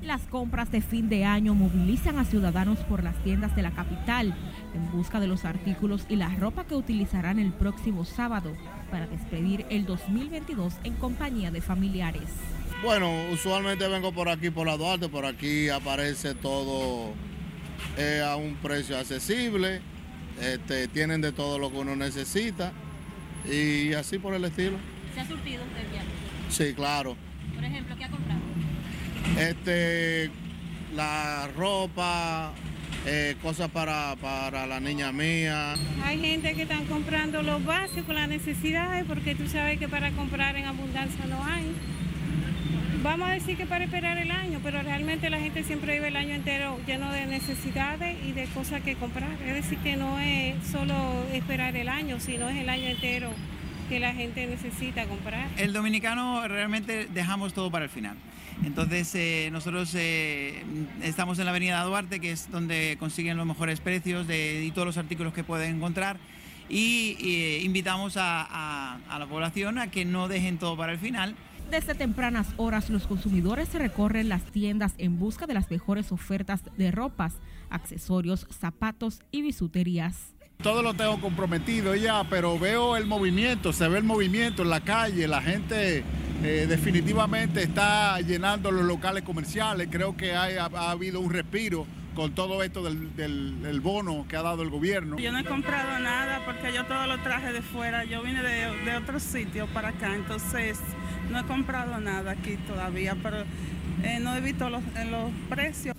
Las 0.00 0.22
compras 0.22 0.70
de 0.70 0.80
fin 0.80 1.08
de 1.08 1.24
año 1.24 1.54
movilizan 1.54 2.18
a 2.18 2.24
ciudadanos 2.24 2.78
por 2.80 3.02
las 3.02 3.16
tiendas 3.24 3.56
de 3.56 3.62
la 3.62 3.72
capital 3.72 4.34
en 4.74 4.90
busca 4.92 5.20
de 5.20 5.26
los 5.26 5.44
artículos 5.44 6.04
y 6.08 6.16
la 6.16 6.28
ropa 6.36 6.64
que 6.64 6.74
utilizarán 6.74 7.38
el 7.38 7.52
próximo 7.52 8.04
sábado 8.04 8.52
para 8.90 9.06
despedir 9.06 9.66
el 9.70 9.86
2022 9.86 10.74
en 10.84 10.94
compañía 10.94 11.50
de 11.50 11.60
familiares. 11.60 12.30
Bueno, 12.82 13.10
usualmente 13.32 13.88
vengo 13.88 14.12
por 14.12 14.28
aquí 14.28 14.50
por 14.50 14.66
la 14.66 14.76
Duarte, 14.76 15.08
por 15.08 15.26
aquí 15.26 15.68
aparece 15.68 16.34
todo 16.34 17.12
eh, 17.96 18.22
a 18.24 18.36
un 18.36 18.54
precio 18.56 18.96
accesible, 18.96 19.80
este, 20.40 20.86
tienen 20.88 21.20
de 21.20 21.32
todo 21.32 21.58
lo 21.58 21.70
que 21.70 21.78
uno 21.78 21.96
necesita 21.96 22.72
y 23.50 23.92
así 23.94 24.18
por 24.18 24.34
el 24.34 24.44
estilo. 24.44 24.76
¿Se 25.14 25.20
ha 25.20 25.26
surtido 25.26 25.64
usted 25.64 25.84
ya? 25.92 26.02
Sí, 26.50 26.74
claro. 26.74 27.16
Por 27.54 27.64
ejemplo, 27.64 27.96
¿qué 27.96 28.04
ha 28.04 28.10
comprado? 28.10 28.40
Este, 29.38 30.30
la 30.94 31.48
ropa, 31.56 32.52
eh, 33.10 33.36
cosas 33.42 33.70
para, 33.70 34.14
para 34.20 34.66
la 34.66 34.80
niña 34.80 35.12
mía. 35.12 35.74
Hay 36.04 36.20
gente 36.20 36.54
que 36.54 36.62
están 36.62 36.84
comprando 36.84 37.42
los 37.42 37.64
básicos, 37.64 38.14
las 38.14 38.28
necesidades, 38.28 39.06
porque 39.08 39.34
tú 39.34 39.48
sabes 39.48 39.78
que 39.78 39.88
para 39.88 40.10
comprar 40.10 40.56
en 40.56 40.66
abundancia 40.66 41.24
no 41.26 41.42
hay. 41.42 41.74
Vamos 43.02 43.28
a 43.28 43.32
decir 43.32 43.56
que 43.56 43.64
para 43.64 43.84
esperar 43.84 44.18
el 44.18 44.30
año, 44.30 44.60
pero 44.62 44.82
realmente 44.82 45.30
la 45.30 45.38
gente 45.38 45.62
siempre 45.62 45.94
vive 45.94 46.08
el 46.08 46.16
año 46.16 46.34
entero 46.34 46.78
lleno 46.86 47.10
de 47.10 47.26
necesidades 47.26 48.16
y 48.26 48.32
de 48.32 48.44
cosas 48.46 48.82
que 48.82 48.94
comprar. 48.96 49.30
Es 49.46 49.54
decir, 49.54 49.78
que 49.78 49.96
no 49.96 50.18
es 50.18 50.54
solo 50.66 51.24
esperar 51.32 51.76
el 51.76 51.88
año, 51.88 52.20
sino 52.20 52.50
es 52.50 52.56
el 52.56 52.68
año 52.68 52.88
entero 52.88 53.30
que 53.88 54.00
la 54.00 54.12
gente 54.12 54.46
necesita 54.46 55.06
comprar. 55.06 55.48
El 55.56 55.72
dominicano 55.72 56.46
realmente 56.46 57.06
dejamos 57.12 57.52
todo 57.54 57.70
para 57.70 57.84
el 57.86 57.90
final. 57.90 58.16
Entonces 58.64 59.14
eh, 59.14 59.48
nosotros 59.52 59.94
eh, 59.94 60.62
estamos 61.02 61.38
en 61.38 61.44
la 61.44 61.52
avenida 61.52 61.82
Duarte, 61.84 62.18
que 62.20 62.32
es 62.32 62.50
donde 62.50 62.96
consiguen 62.98 63.36
los 63.36 63.46
mejores 63.46 63.80
precios 63.80 64.26
de, 64.26 64.64
y 64.64 64.70
todos 64.72 64.86
los 64.86 64.98
artículos 64.98 65.32
que 65.32 65.44
pueden 65.44 65.76
encontrar. 65.76 66.16
Y, 66.68 67.16
eh, 67.20 67.62
invitamos 67.64 68.16
a, 68.16 68.42
a- 68.42 68.98
a 69.08 69.18
la 69.18 69.26
población 69.26 69.78
a 69.78 69.90
que 69.90 70.04
no 70.04 70.28
dejen 70.28 70.58
todo 70.58 70.76
para 70.76 70.92
el 70.92 70.98
final. 70.98 71.34
Desde 71.70 71.94
tempranas 71.94 72.48
horas 72.56 72.90
los 72.90 73.06
consumidores 73.06 73.72
recorren 73.74 74.28
las 74.28 74.42
tiendas 74.42 74.94
en 74.98 75.18
busca 75.18 75.46
de 75.46 75.54
las 75.54 75.70
mejores 75.70 76.12
ofertas 76.12 76.62
de 76.76 76.90
ropas, 76.90 77.34
accesorios, 77.70 78.46
zapatos 78.50 79.20
y 79.30 79.42
bisuterías. 79.42 80.34
Todo 80.62 80.82
lo 80.82 80.92
tengo 80.94 81.20
comprometido 81.20 81.94
ya, 81.94 82.24
pero 82.28 82.58
veo 82.58 82.96
el 82.96 83.06
movimiento, 83.06 83.72
se 83.72 83.86
ve 83.86 83.98
el 83.98 84.04
movimiento 84.04 84.62
en 84.64 84.70
la 84.70 84.80
calle, 84.80 85.28
la 85.28 85.40
gente 85.40 86.02
eh, 86.42 86.66
definitivamente 86.68 87.62
está 87.62 88.20
llenando 88.20 88.72
los 88.72 88.84
locales 88.84 89.22
comerciales, 89.22 89.86
creo 89.88 90.16
que 90.16 90.34
hay- 90.34 90.56
ha, 90.56 90.64
ha 90.66 90.90
habido 90.90 91.20
un 91.20 91.32
respiro 91.32 91.86
con 92.16 92.32
todo 92.34 92.64
esto 92.64 92.82
del, 92.82 93.14
del- 93.14 93.62
del 93.62 93.80
bono 93.80 94.26
que 94.28 94.36
ha 94.36 94.42
dado 94.42 94.62
el 94.64 94.70
gobierno. 94.70 95.16
Yo 95.20 95.30
no 95.30 95.38
he 95.38 95.44
comprado 95.44 95.96
nada 96.00 96.40
porque 96.44 96.72
yo 96.74 96.84
todo 96.86 97.06
lo 97.06 97.18
traje 97.18 97.52
de 97.52 97.62
fuera. 97.62 98.02
Yo 98.04 98.20
vine 98.22 98.42
de, 98.42 98.66
de 98.84 98.96
otro 98.96 99.20
sitio 99.20 99.68
para 99.68 99.90
acá, 99.90 100.16
entonces 100.16 100.76
no 101.30 101.38
he 101.38 101.44
comprado 101.44 102.00
nada 102.00 102.32
aquí 102.32 102.56
todavía, 102.66 103.16
pero 103.22 103.42
eh, 104.02 104.18
no 104.20 104.34
he 104.34 104.40
visto 104.40 104.68
los, 104.68 104.82
los 105.08 105.30
precios. 105.48 105.94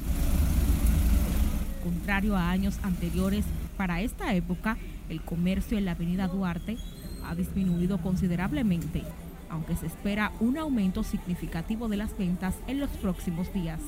Contrario 1.81 2.35
a 2.35 2.49
años 2.49 2.77
anteriores, 2.83 3.45
para 3.79 4.01
esta 4.01 4.35
época 4.35 4.77
el 5.07 5.21
comercio 5.21 5.77
en 5.77 5.85
la 5.85 5.91
avenida 5.91 6.27
Duarte 6.27 6.75
ha 7.23 7.33
disminuido 7.33 8.01
considerablemente, 8.01 9.03
aunque 9.47 9.77
se 9.77 9.85
espera 9.85 10.33
un 10.41 10.57
aumento 10.57 11.01
significativo 11.01 11.87
de 11.87 11.95
las 11.95 12.17
ventas 12.17 12.55
en 12.67 12.81
los 12.81 12.89
próximos 12.89 13.53
días. 13.53 13.79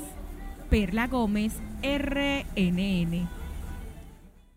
Perla 0.69 1.07
Gómez, 1.07 1.55
RNN. 1.83 3.27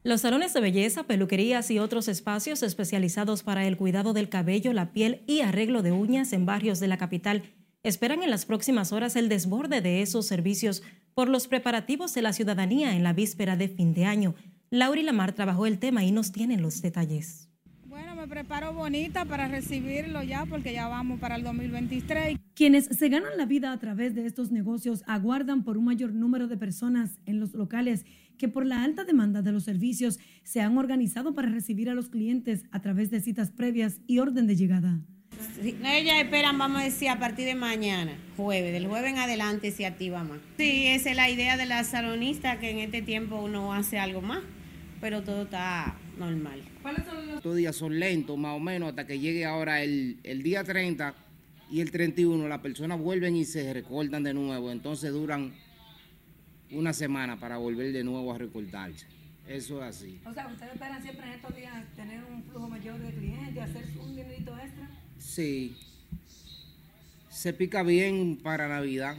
Los 0.04 0.20
salones 0.20 0.54
de 0.54 0.60
belleza, 0.60 1.02
peluquerías 1.02 1.68
y 1.72 1.80
otros 1.80 2.06
espacios 2.06 2.62
especializados 2.62 3.42
para 3.42 3.66
el 3.66 3.76
cuidado 3.76 4.12
del 4.12 4.28
cabello, 4.28 4.72
la 4.72 4.92
piel 4.92 5.22
y 5.26 5.40
arreglo 5.40 5.82
de 5.82 5.90
uñas 5.90 6.32
en 6.32 6.46
barrios 6.46 6.78
de 6.78 6.86
la 6.86 6.96
capital 6.96 7.42
esperan 7.82 8.22
en 8.22 8.30
las 8.30 8.46
próximas 8.46 8.92
horas 8.92 9.16
el 9.16 9.28
desborde 9.28 9.80
de 9.80 10.00
esos 10.00 10.26
servicios 10.26 10.84
por 11.12 11.28
los 11.28 11.48
preparativos 11.48 12.14
de 12.14 12.22
la 12.22 12.32
ciudadanía 12.32 12.94
en 12.94 13.02
la 13.02 13.12
víspera 13.12 13.56
de 13.56 13.66
fin 13.66 13.94
de 13.94 14.04
año. 14.04 14.36
Lauri 14.74 15.04
Lamar 15.04 15.32
trabajó 15.34 15.66
el 15.66 15.78
tema 15.78 16.02
y 16.02 16.10
nos 16.10 16.32
tiene 16.32 16.58
los 16.58 16.82
detalles. 16.82 17.48
Bueno, 17.86 18.16
me 18.16 18.26
preparo 18.26 18.72
bonita 18.72 19.24
para 19.24 19.46
recibirlo 19.46 20.20
ya 20.24 20.46
porque 20.46 20.72
ya 20.72 20.88
vamos 20.88 21.20
para 21.20 21.36
el 21.36 21.44
2023. 21.44 22.36
Quienes 22.54 22.86
se 22.86 23.08
ganan 23.08 23.36
la 23.36 23.46
vida 23.46 23.70
a 23.70 23.78
través 23.78 24.16
de 24.16 24.26
estos 24.26 24.50
negocios 24.50 25.04
aguardan 25.06 25.62
por 25.62 25.78
un 25.78 25.84
mayor 25.84 26.12
número 26.12 26.48
de 26.48 26.56
personas 26.56 27.20
en 27.24 27.38
los 27.38 27.54
locales 27.54 28.04
que 28.36 28.48
por 28.48 28.66
la 28.66 28.82
alta 28.82 29.04
demanda 29.04 29.42
de 29.42 29.52
los 29.52 29.62
servicios 29.62 30.18
se 30.42 30.60
han 30.60 30.76
organizado 30.76 31.34
para 31.34 31.50
recibir 31.50 31.88
a 31.88 31.94
los 31.94 32.08
clientes 32.08 32.64
a 32.72 32.80
través 32.80 33.12
de 33.12 33.20
citas 33.20 33.52
previas 33.52 34.00
y 34.08 34.18
orden 34.18 34.48
de 34.48 34.56
llegada. 34.56 34.98
Sí, 35.62 35.76
ellas 35.84 36.16
esperan, 36.20 36.58
vamos 36.58 36.80
a 36.80 36.84
decir, 36.84 37.10
a 37.10 37.20
partir 37.20 37.46
de 37.46 37.54
mañana, 37.54 38.18
jueves, 38.36 38.72
del 38.72 38.88
jueves 38.88 39.12
en 39.12 39.18
adelante 39.18 39.70
se 39.70 39.86
activa 39.86 40.24
más. 40.24 40.40
Sí, 40.58 40.86
esa 40.88 41.10
es 41.10 41.16
la 41.16 41.30
idea 41.30 41.56
de 41.56 41.66
la 41.66 41.84
salonista, 41.84 42.58
que 42.58 42.70
en 42.70 42.78
este 42.78 43.02
tiempo 43.02 43.40
uno 43.40 43.72
hace 43.72 44.00
algo 44.00 44.20
más, 44.20 44.42
pero 45.04 45.22
todo 45.22 45.42
está 45.42 45.94
normal. 46.16 46.62
Estos 47.36 47.56
días 47.56 47.76
son 47.76 48.00
lentos, 48.00 48.38
más 48.38 48.56
o 48.56 48.58
menos, 48.58 48.88
hasta 48.88 49.06
que 49.06 49.18
llegue 49.18 49.44
ahora 49.44 49.82
el, 49.82 50.18
el 50.22 50.42
día 50.42 50.64
30 50.64 51.14
y 51.70 51.82
el 51.82 51.90
31. 51.90 52.48
Las 52.48 52.60
personas 52.60 52.98
vuelven 52.98 53.36
y 53.36 53.44
se 53.44 53.70
recortan 53.74 54.22
de 54.22 54.32
nuevo. 54.32 54.72
Entonces 54.72 55.12
duran 55.12 55.52
una 56.70 56.94
semana 56.94 57.38
para 57.38 57.58
volver 57.58 57.92
de 57.92 58.02
nuevo 58.02 58.32
a 58.32 58.38
recortarse. 58.38 59.04
Eso 59.46 59.84
es 59.84 59.94
así. 59.94 60.20
O 60.24 60.32
sea, 60.32 60.46
¿ustedes 60.46 60.72
esperan 60.72 61.02
siempre 61.02 61.26
en 61.26 61.32
estos 61.34 61.54
días 61.54 61.84
tener 61.94 62.24
un 62.24 62.42
flujo 62.44 62.66
mayor 62.70 62.98
de 62.98 63.12
clientes, 63.12 63.62
hacer 63.62 63.84
un 64.00 64.16
dinerito 64.16 64.56
extra? 64.58 64.88
Sí. 65.18 65.76
Se 67.28 67.52
pica 67.52 67.82
bien 67.82 68.38
para 68.42 68.68
Navidad. 68.68 69.18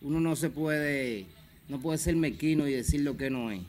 Uno 0.00 0.20
no 0.20 0.36
se 0.36 0.48
puede, 0.48 1.26
no 1.68 1.80
puede 1.80 1.98
ser 1.98 2.16
mezquino 2.16 2.66
y 2.66 2.72
decir 2.72 3.02
lo 3.02 3.18
que 3.18 3.28
no 3.28 3.50
es. 3.50 3.60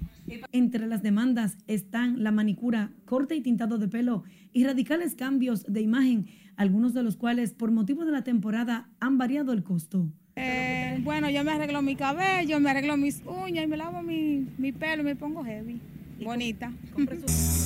Entre 0.52 0.88
las 0.88 1.04
demandas 1.04 1.58
están 1.68 2.24
la 2.24 2.32
manicura, 2.32 2.92
corte 3.06 3.36
y 3.36 3.42
tintado 3.42 3.78
de 3.78 3.88
pelo 3.88 4.24
y 4.54 4.64
radicales 4.64 5.16
cambios 5.16 5.66
de 5.66 5.82
imagen, 5.82 6.28
algunos 6.56 6.94
de 6.94 7.04
los 7.04 7.18
cuales 7.18 7.54
por 7.54 7.72
motivo 7.72 8.06
de 8.06 8.12
la 8.12 8.24
temporada 8.24 8.90
han 9.00 9.18
variado 9.18 9.54
el 9.54 9.64
costo. 9.64 10.08
Eh, 10.36 11.00
bueno, 11.04 11.30
yo 11.30 11.44
me 11.44 11.52
arreglo 11.52 11.82
mi 11.82 11.96
cabello, 11.96 12.60
me 12.60 12.70
arreglo 12.70 12.98
mis 12.98 13.22
uñas 13.26 13.66
y 13.66 13.68
me 13.68 13.78
lavo 13.78 14.02
mi, 14.02 14.48
mi 14.58 14.72
pelo 14.72 15.02
y 15.02 15.06
me 15.06 15.16
pongo 15.16 15.44
heavy, 15.44 15.80
bonita. 16.24 16.72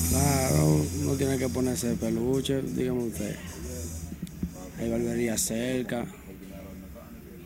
Claro, 0.09 0.85
uno 1.01 1.13
tiene 1.13 1.37
que 1.37 1.49
ponerse 1.49 1.95
peluche, 1.95 2.61
dígame 2.61 3.03
usted. 3.03 3.35
Hay 4.79 4.89
barbería 4.89 5.37
cerca. 5.37 6.05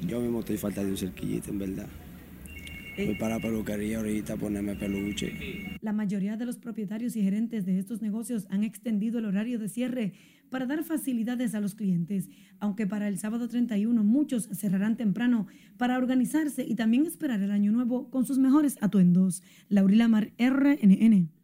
Yo 0.01 0.21
mismo 0.21 0.39
estoy 0.39 0.58
falta 0.58 0.84
de 0.84 0.91
un 0.91 0.97
cerquillito, 0.97 1.51
en 1.51 1.60
verdad. 1.60 1.88
Voy 3.05 3.15
para 3.15 3.35
la 3.35 3.41
peluquería 3.41 3.97
ahorita 3.97 4.33
a 4.33 4.38
ponerme 4.38 4.75
peluche. 4.75 5.77
La 5.81 5.93
mayoría 5.93 6.35
de 6.35 6.45
los 6.45 6.57
propietarios 6.57 7.15
y 7.15 7.21
gerentes 7.21 7.65
de 7.65 7.79
estos 7.79 8.01
negocios 8.01 8.45
han 8.49 8.63
extendido 8.63 9.19
el 9.19 9.25
horario 9.25 9.57
de 9.57 9.69
cierre 9.69 10.13
para 10.49 10.65
dar 10.65 10.83
facilidades 10.83 11.55
a 11.55 11.62
los 11.62 11.75
clientes, 11.75 12.29
aunque 12.59 12.88
para 12.88 13.07
el 13.07 13.17
sábado 13.17 13.47
31 13.47 14.03
muchos 14.03 14.49
cerrarán 14.51 14.97
temprano 14.97 15.47
para 15.77 15.97
organizarse 15.97 16.65
y 16.67 16.75
también 16.75 17.05
esperar 17.05 17.41
el 17.41 17.51
año 17.51 17.71
nuevo 17.71 18.09
con 18.09 18.25
sus 18.25 18.38
mejores 18.38 18.77
atuendos. 18.81 19.43
Laurila 19.69 20.07
Mar, 20.07 20.31
RNN. 20.38 21.38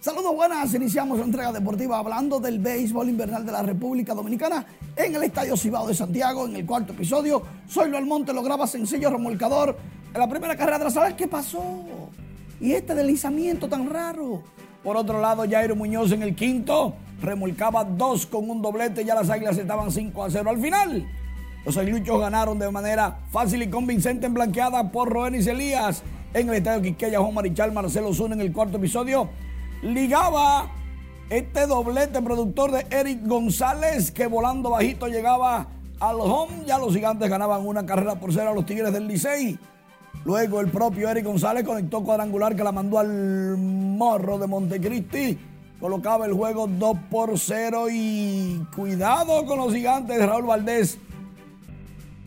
Saludos 0.00 0.34
buenas, 0.34 0.72
iniciamos 0.72 1.18
la 1.18 1.26
entrega 1.26 1.52
deportiva 1.52 1.98
hablando 1.98 2.40
del 2.40 2.58
béisbol 2.58 3.10
invernal 3.10 3.44
de 3.44 3.52
la 3.52 3.60
República 3.60 4.14
Dominicana 4.14 4.64
en 4.96 5.14
el 5.14 5.24
Estadio 5.24 5.58
Cibao 5.58 5.86
de 5.86 5.94
Santiago, 5.94 6.46
en 6.46 6.56
el 6.56 6.64
cuarto 6.64 6.94
episodio. 6.94 7.42
Soy 7.68 7.94
Almonte, 7.94 8.32
lo 8.32 8.42
graba 8.42 8.66
sencillo 8.66 9.10
remolcador 9.10 9.76
en 10.14 10.18
la 10.18 10.26
primera 10.26 10.56
carrera 10.56 10.88
sala. 10.88 11.14
¿Qué 11.14 11.28
pasó? 11.28 11.84
Y 12.62 12.72
este 12.72 12.94
deslizamiento 12.94 13.68
tan 13.68 13.90
raro. 13.90 14.42
Por 14.82 14.96
otro 14.96 15.20
lado, 15.20 15.44
Jairo 15.46 15.76
Muñoz 15.76 16.12
en 16.12 16.22
el 16.22 16.34
quinto 16.34 16.94
remolcaba 17.20 17.84
dos 17.84 18.24
con 18.24 18.48
un 18.48 18.62
doblete, 18.62 19.04
ya 19.04 19.14
las 19.14 19.28
águilas 19.28 19.58
estaban 19.58 19.92
5 19.92 20.24
a 20.24 20.30
0 20.30 20.48
al 20.48 20.62
final. 20.62 21.06
Los 21.66 21.76
aguiluchos 21.76 22.18
ganaron 22.18 22.58
de 22.58 22.70
manera 22.70 23.18
fácil 23.30 23.60
y 23.60 23.68
convincente 23.68 24.24
en 24.24 24.32
blanqueada 24.32 24.90
por 24.92 25.10
Roenis 25.10 25.46
Elías 25.46 26.02
en 26.32 26.48
el 26.48 26.54
estadio 26.54 26.80
Quiqueya. 26.80 27.20
Juan 27.20 27.34
Marichal 27.34 27.70
Marcelo 27.70 28.14
Zuna 28.14 28.34
en 28.34 28.40
el 28.40 28.50
cuarto 28.50 28.78
episodio 28.78 29.28
ligaba 29.82 30.70
este 31.28 31.66
doblete 31.66 32.20
productor 32.22 32.72
de 32.72 32.86
Eric 32.90 33.26
González 33.26 34.10
que 34.10 34.26
volando 34.26 34.70
bajito 34.70 35.06
llegaba 35.06 35.68
al 36.00 36.16
home. 36.20 36.64
Ya 36.66 36.78
los 36.78 36.92
gigantes 36.92 37.30
ganaban 37.30 37.66
una 37.66 37.86
carrera 37.86 38.16
por 38.16 38.32
cero 38.32 38.50
a 38.50 38.54
los 38.54 38.66
Tigres 38.66 38.92
del 38.92 39.06
Licey. 39.06 39.58
Luego 40.24 40.60
el 40.60 40.70
propio 40.70 41.08
Eric 41.08 41.24
González 41.24 41.64
conectó 41.64 42.02
cuadrangular 42.02 42.54
que 42.54 42.64
la 42.64 42.72
mandó 42.72 42.98
al 42.98 43.56
morro 43.56 44.38
de 44.38 44.46
Montecristi. 44.46 45.38
Colocaba 45.78 46.26
el 46.26 46.34
juego 46.34 46.66
2 46.66 46.98
por 47.10 47.38
0 47.38 47.86
y 47.90 48.66
cuidado 48.74 49.46
con 49.46 49.58
los 49.58 49.72
gigantes. 49.72 50.18
Raúl 50.26 50.44
Valdés 50.44 50.98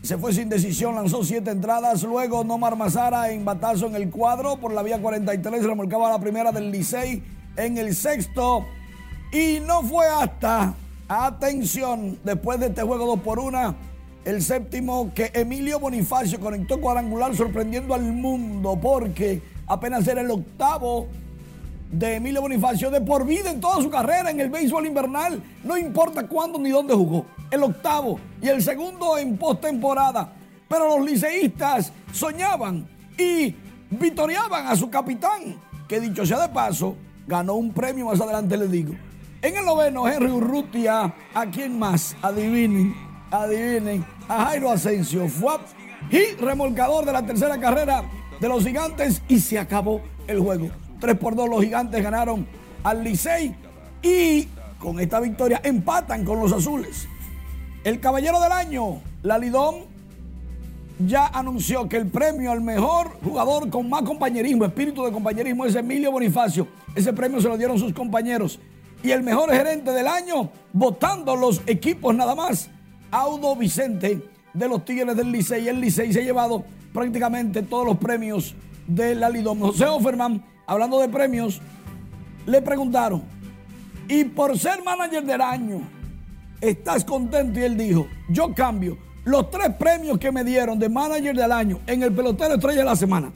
se 0.02 0.18
fue 0.18 0.32
sin 0.32 0.48
decisión, 0.48 0.96
lanzó 0.96 1.22
siete 1.22 1.50
entradas. 1.50 2.02
Luego 2.02 2.42
Nomar 2.42 2.74
Mazara 2.74 3.30
en 3.30 3.44
batazo 3.44 3.86
en 3.86 3.94
el 3.94 4.10
cuadro 4.10 4.56
por 4.56 4.72
la 4.72 4.82
vía 4.82 5.00
43, 5.00 5.64
remolcaba 5.64 6.10
la 6.10 6.18
primera 6.18 6.50
del 6.50 6.72
Licey 6.72 7.22
en 7.56 7.78
el 7.78 7.94
sexto. 7.94 8.66
Y 9.32 9.60
no 9.60 9.82
fue 9.82 10.06
hasta 10.06 10.74
Atención, 11.06 12.18
después 12.24 12.58
de 12.58 12.68
este 12.68 12.82
juego 12.82 13.04
2 13.06 13.20
por 13.20 13.38
1, 13.38 13.74
el 14.24 14.42
séptimo 14.42 15.12
que 15.14 15.30
Emilio 15.34 15.78
Bonifacio 15.78 16.40
conectó 16.40 16.80
cuadrangular 16.80 17.36
sorprendiendo 17.36 17.92
al 17.92 18.02
mundo 18.04 18.78
porque 18.80 19.42
apenas 19.66 20.08
era 20.08 20.22
el 20.22 20.30
octavo 20.30 21.08
de 21.92 22.16
Emilio 22.16 22.40
Bonifacio 22.40 22.90
de 22.90 23.02
por 23.02 23.26
vida 23.26 23.50
en 23.50 23.60
toda 23.60 23.82
su 23.82 23.90
carrera 23.90 24.30
en 24.30 24.40
el 24.40 24.48
béisbol 24.48 24.86
invernal, 24.86 25.42
no 25.62 25.76
importa 25.76 26.26
cuándo 26.26 26.58
ni 26.58 26.70
dónde 26.70 26.94
jugó. 26.94 27.26
El 27.50 27.62
octavo 27.64 28.18
y 28.40 28.48
el 28.48 28.62
segundo 28.62 29.18
en 29.18 29.36
postemporada. 29.36 30.32
Pero 30.66 30.96
los 30.96 31.06
liceístas 31.06 31.92
soñaban 32.14 32.88
y 33.18 33.54
vitoreaban 33.90 34.68
a 34.68 34.74
su 34.74 34.88
capitán, 34.88 35.60
que 35.86 36.00
dicho 36.00 36.24
sea 36.24 36.40
de 36.40 36.48
paso, 36.48 36.96
ganó 37.26 37.54
un 37.54 37.72
premio 37.72 38.06
más 38.06 38.20
adelante 38.20 38.56
les 38.56 38.70
digo. 38.70 38.94
En 39.42 39.56
el 39.56 39.64
noveno, 39.64 40.08
Henry 40.08 40.30
Urrutia, 40.30 41.14
¿a 41.34 41.46
quién 41.46 41.78
más? 41.78 42.16
Adivinen, 42.22 42.94
adivinen, 43.30 44.04
a 44.28 44.46
Jairo 44.46 44.70
Asensio, 44.70 45.28
fue 45.28 45.54
y 46.10 46.34
remolcador 46.36 47.04
de 47.04 47.12
la 47.12 47.24
tercera 47.24 47.58
carrera 47.58 48.04
de 48.40 48.48
los 48.48 48.64
gigantes 48.64 49.22
y 49.28 49.40
se 49.40 49.58
acabó 49.58 50.00
el 50.26 50.40
juego. 50.40 50.70
3 51.00 51.16
por 51.18 51.34
2 51.34 51.48
los 51.48 51.62
gigantes 51.62 52.02
ganaron 52.02 52.46
al 52.82 53.04
Licey 53.04 53.54
y 54.02 54.48
con 54.78 55.00
esta 55.00 55.20
victoria 55.20 55.60
empatan 55.62 56.24
con 56.24 56.40
los 56.40 56.52
azules. 56.52 57.08
El 57.84 58.00
caballero 58.00 58.40
del 58.40 58.52
año, 58.52 59.02
Lalidón, 59.22 59.93
ya 60.98 61.26
anunció 61.26 61.88
que 61.88 61.96
el 61.96 62.06
premio 62.06 62.52
al 62.52 62.60
mejor 62.60 63.18
jugador 63.22 63.68
con 63.68 63.88
más 63.88 64.02
compañerismo, 64.02 64.64
espíritu 64.64 65.04
de 65.04 65.12
compañerismo, 65.12 65.64
es 65.64 65.74
Emilio 65.74 66.12
Bonifacio. 66.12 66.68
Ese 66.94 67.12
premio 67.12 67.40
se 67.40 67.48
lo 67.48 67.56
dieron 67.56 67.78
sus 67.78 67.92
compañeros. 67.92 68.60
Y 69.02 69.10
el 69.10 69.22
mejor 69.22 69.50
gerente 69.50 69.90
del 69.90 70.06
año, 70.06 70.50
votando 70.72 71.36
los 71.36 71.62
equipos 71.66 72.14
nada 72.14 72.34
más, 72.34 72.70
Audo 73.10 73.54
Vicente 73.56 74.22
de 74.52 74.68
los 74.68 74.84
Tigres 74.84 75.16
del 75.16 75.30
Licey. 75.30 75.68
El 75.68 75.80
Licey 75.80 76.12
se 76.12 76.20
ha 76.20 76.24
llevado 76.24 76.64
prácticamente 76.92 77.62
todos 77.62 77.86
los 77.86 77.98
premios 77.98 78.54
de 78.86 79.14
la 79.14 79.28
Lidom. 79.28 79.60
José 79.60 79.86
Offerman, 79.86 80.42
hablando 80.66 81.00
de 81.00 81.08
premios, 81.08 81.60
le 82.46 82.62
preguntaron, 82.62 83.22
y 84.08 84.24
por 84.24 84.58
ser 84.58 84.82
manager 84.84 85.24
del 85.24 85.40
año, 85.40 85.80
¿estás 86.60 87.04
contento? 87.04 87.58
Y 87.58 87.64
él 87.64 87.76
dijo, 87.76 88.06
yo 88.28 88.54
cambio 88.54 88.96
los 89.24 89.50
tres 89.50 89.74
premios 89.78 90.18
que 90.18 90.30
me 90.30 90.44
dieron 90.44 90.78
de 90.78 90.88
manager 90.88 91.34
del 91.34 91.52
año 91.52 91.80
en 91.86 92.02
el 92.02 92.12
pelotero 92.12 92.54
estrella 92.54 92.80
de 92.80 92.84
la 92.84 92.96
semana, 92.96 93.32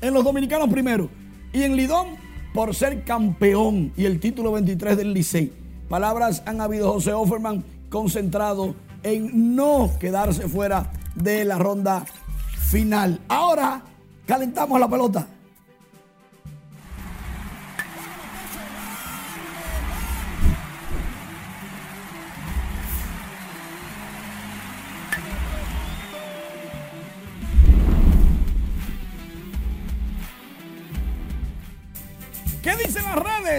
en 0.00 0.14
los 0.14 0.24
dominicanos 0.24 0.68
primero 0.68 1.08
y 1.52 1.62
en 1.62 1.76
Lidón 1.76 2.08
por 2.52 2.74
ser 2.74 3.04
campeón 3.04 3.92
y 3.96 4.04
el 4.04 4.20
título 4.20 4.52
23 4.52 4.96
del 4.96 5.12
Licey. 5.12 5.52
Palabras 5.88 6.42
han 6.46 6.60
habido 6.60 6.92
José 6.92 7.12
Offerman 7.12 7.64
concentrado 7.88 8.74
en 9.02 9.54
no 9.54 9.90
quedarse 10.00 10.48
fuera 10.48 10.90
de 11.14 11.44
la 11.44 11.58
ronda 11.58 12.04
final. 12.70 13.20
Ahora 13.28 13.82
calentamos 14.26 14.80
la 14.80 14.88
pelota. 14.88 15.28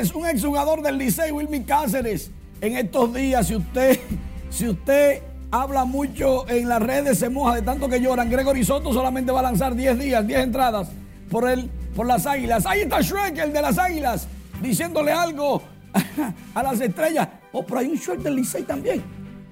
Redes? 0.05 0.15
Un 0.15 0.27
exjugador 0.27 0.81
del 0.81 0.97
Licey, 0.97 1.31
Wilmy 1.31 1.63
Cáceres. 1.63 2.31
En 2.61 2.75
estos 2.77 3.13
días, 3.13 3.47
si 3.47 3.55
usted, 3.55 3.99
si 4.49 4.67
usted 4.69 5.21
habla 5.51 5.85
mucho 5.85 6.47
en 6.49 6.67
las 6.67 6.81
redes, 6.81 7.19
se 7.19 7.29
moja 7.29 7.55
de 7.55 7.61
tanto 7.61 7.87
que 7.87 7.99
lloran. 7.99 8.29
Gregory 8.29 8.63
Soto 8.63 8.93
solamente 8.93 9.31
va 9.31 9.39
a 9.39 9.43
lanzar 9.43 9.75
10 9.75 9.99
días, 9.99 10.25
10 10.25 10.39
entradas 10.41 10.89
por, 11.29 11.49
el, 11.49 11.69
por 11.95 12.05
las 12.05 12.25
águilas. 12.25 12.65
Ahí 12.65 12.81
está 12.81 13.01
Shrek, 13.01 13.37
el 13.37 13.53
de 13.53 13.61
las 13.61 13.77
águilas, 13.77 14.27
diciéndole 14.61 15.11
algo 15.11 15.61
a 16.53 16.63
las 16.63 16.79
estrellas. 16.81 17.27
Oh, 17.51 17.65
pero 17.65 17.79
hay 17.79 17.87
un 17.87 17.97
Shrek 17.97 18.19
del 18.19 18.35
Licey 18.35 18.63
también. 18.63 19.03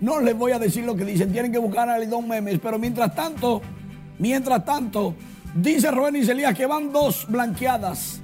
No 0.01 0.19
les 0.19 0.35
voy 0.35 0.51
a 0.51 0.59
decir 0.59 0.83
lo 0.83 0.95
que 0.95 1.05
dicen, 1.05 1.31
tienen 1.31 1.51
que 1.51 1.59
buscar 1.59 1.87
a 1.89 1.97
Lidón 1.97 2.27
Memes. 2.27 2.59
Pero 2.61 2.77
mientras 2.77 3.15
tanto, 3.15 3.61
mientras 4.19 4.65
tanto, 4.65 5.15
dice 5.55 5.89
Rubén 5.91 6.17
Iselías 6.17 6.53
que 6.55 6.65
van 6.65 6.91
dos 6.91 7.25
blanqueadas 7.29 8.22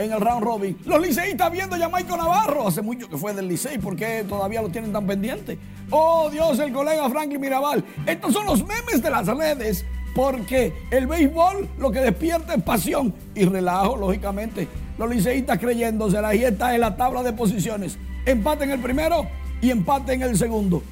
en 0.00 0.12
el 0.12 0.20
round 0.20 0.42
robin. 0.42 0.78
Los 0.84 1.00
liceístas 1.00 1.52
viendo 1.52 1.76
a 1.76 1.78
Jamaico 1.78 2.16
Navarro. 2.16 2.66
Hace 2.66 2.82
mucho 2.82 3.08
que 3.08 3.16
fue 3.16 3.34
del 3.34 3.48
Licey, 3.48 3.78
¿por 3.78 3.96
qué 3.96 4.24
todavía 4.28 4.62
lo 4.62 4.70
tienen 4.70 4.92
tan 4.92 5.06
pendiente? 5.06 5.58
Oh 5.90 6.30
Dios, 6.30 6.58
el 6.58 6.72
colega 6.72 7.08
Franklin 7.10 7.40
Mirabal. 7.40 7.84
Estos 8.06 8.32
son 8.32 8.46
los 8.46 8.66
memes 8.66 9.02
de 9.02 9.10
las 9.10 9.26
redes, 9.26 9.84
porque 10.14 10.72
el 10.90 11.06
béisbol 11.06 11.68
lo 11.78 11.90
que 11.90 12.00
despierta 12.00 12.54
es 12.54 12.62
pasión 12.62 13.14
y 13.34 13.44
relajo, 13.44 13.96
lógicamente. 13.96 14.68
Los 14.98 15.10
liceístas 15.10 15.58
creyéndose, 15.58 16.18
ahí 16.18 16.44
está 16.44 16.74
en 16.74 16.80
la 16.80 16.96
tabla 16.96 17.22
de 17.22 17.32
posiciones. 17.32 17.98
Empate 18.24 18.64
en 18.64 18.70
el 18.70 18.80
primero 18.80 19.26
y 19.60 19.70
empate 19.70 20.14
en 20.14 20.22
el 20.22 20.36
segundo. 20.36 20.82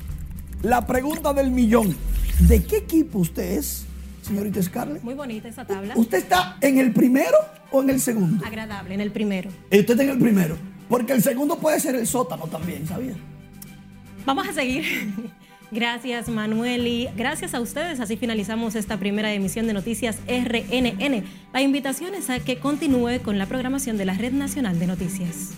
La 0.63 0.87
pregunta 0.87 1.33
del 1.33 1.51
millón. 1.51 1.97
¿De 2.41 2.63
qué 2.65 2.79
equipo 2.79 3.19
usted 3.19 3.59
es, 3.59 3.85
señorita 4.29 4.63
Scarlett? 4.63 5.03
Muy 5.03 5.15
bonita 5.15 5.49
esa 5.49 5.65
tabla. 5.67 5.95
¿Usted 5.97 6.19
está 6.19 6.57
en 6.61 6.79
el 6.79 6.93
primero 6.93 7.37
o 7.71 7.83
en 7.83 7.91
el 7.91 8.01
segundo? 8.01 8.45
Agradable, 8.47 8.95
en 8.95 9.01
el 9.01 9.11
primero. 9.11 9.49
Usted 9.49 9.91
está 9.91 10.03
en 10.03 10.11
el 10.11 10.19
primero. 10.19 10.57
Porque 10.89 11.13
el 11.13 11.23
segundo 11.23 11.59
puede 11.59 11.81
ser 11.81 11.95
el 11.97 12.07
sótano 12.07 12.47
también, 12.47 12.87
¿sabía? 12.87 13.15
Vamos 14.25 14.49
a 14.49 14.53
seguir. 14.53 14.85
Gracias 15.71 16.31
Manuel 16.31 16.87
y 16.87 17.11
gracias 17.15 17.53
a 17.53 17.61
ustedes. 17.61 18.01
Así 18.01 18.17
finalizamos 18.17 18.75
esta 18.75 18.97
primera 18.99 19.35
emisión 19.35 19.67
de 19.67 19.75
Noticias 19.75 20.17
RNN. 20.27 21.25
La 21.53 21.61
invitación 21.61 22.15
es 22.15 22.31
a 22.31 22.41
que 22.41 22.59
continúe 22.59 23.21
con 23.23 23.37
la 23.37 23.45
programación 23.45 23.99
de 23.99 24.07
la 24.07 24.15
Red 24.15 24.33
Nacional 24.33 24.79
de 24.79 24.87
Noticias. 24.87 25.51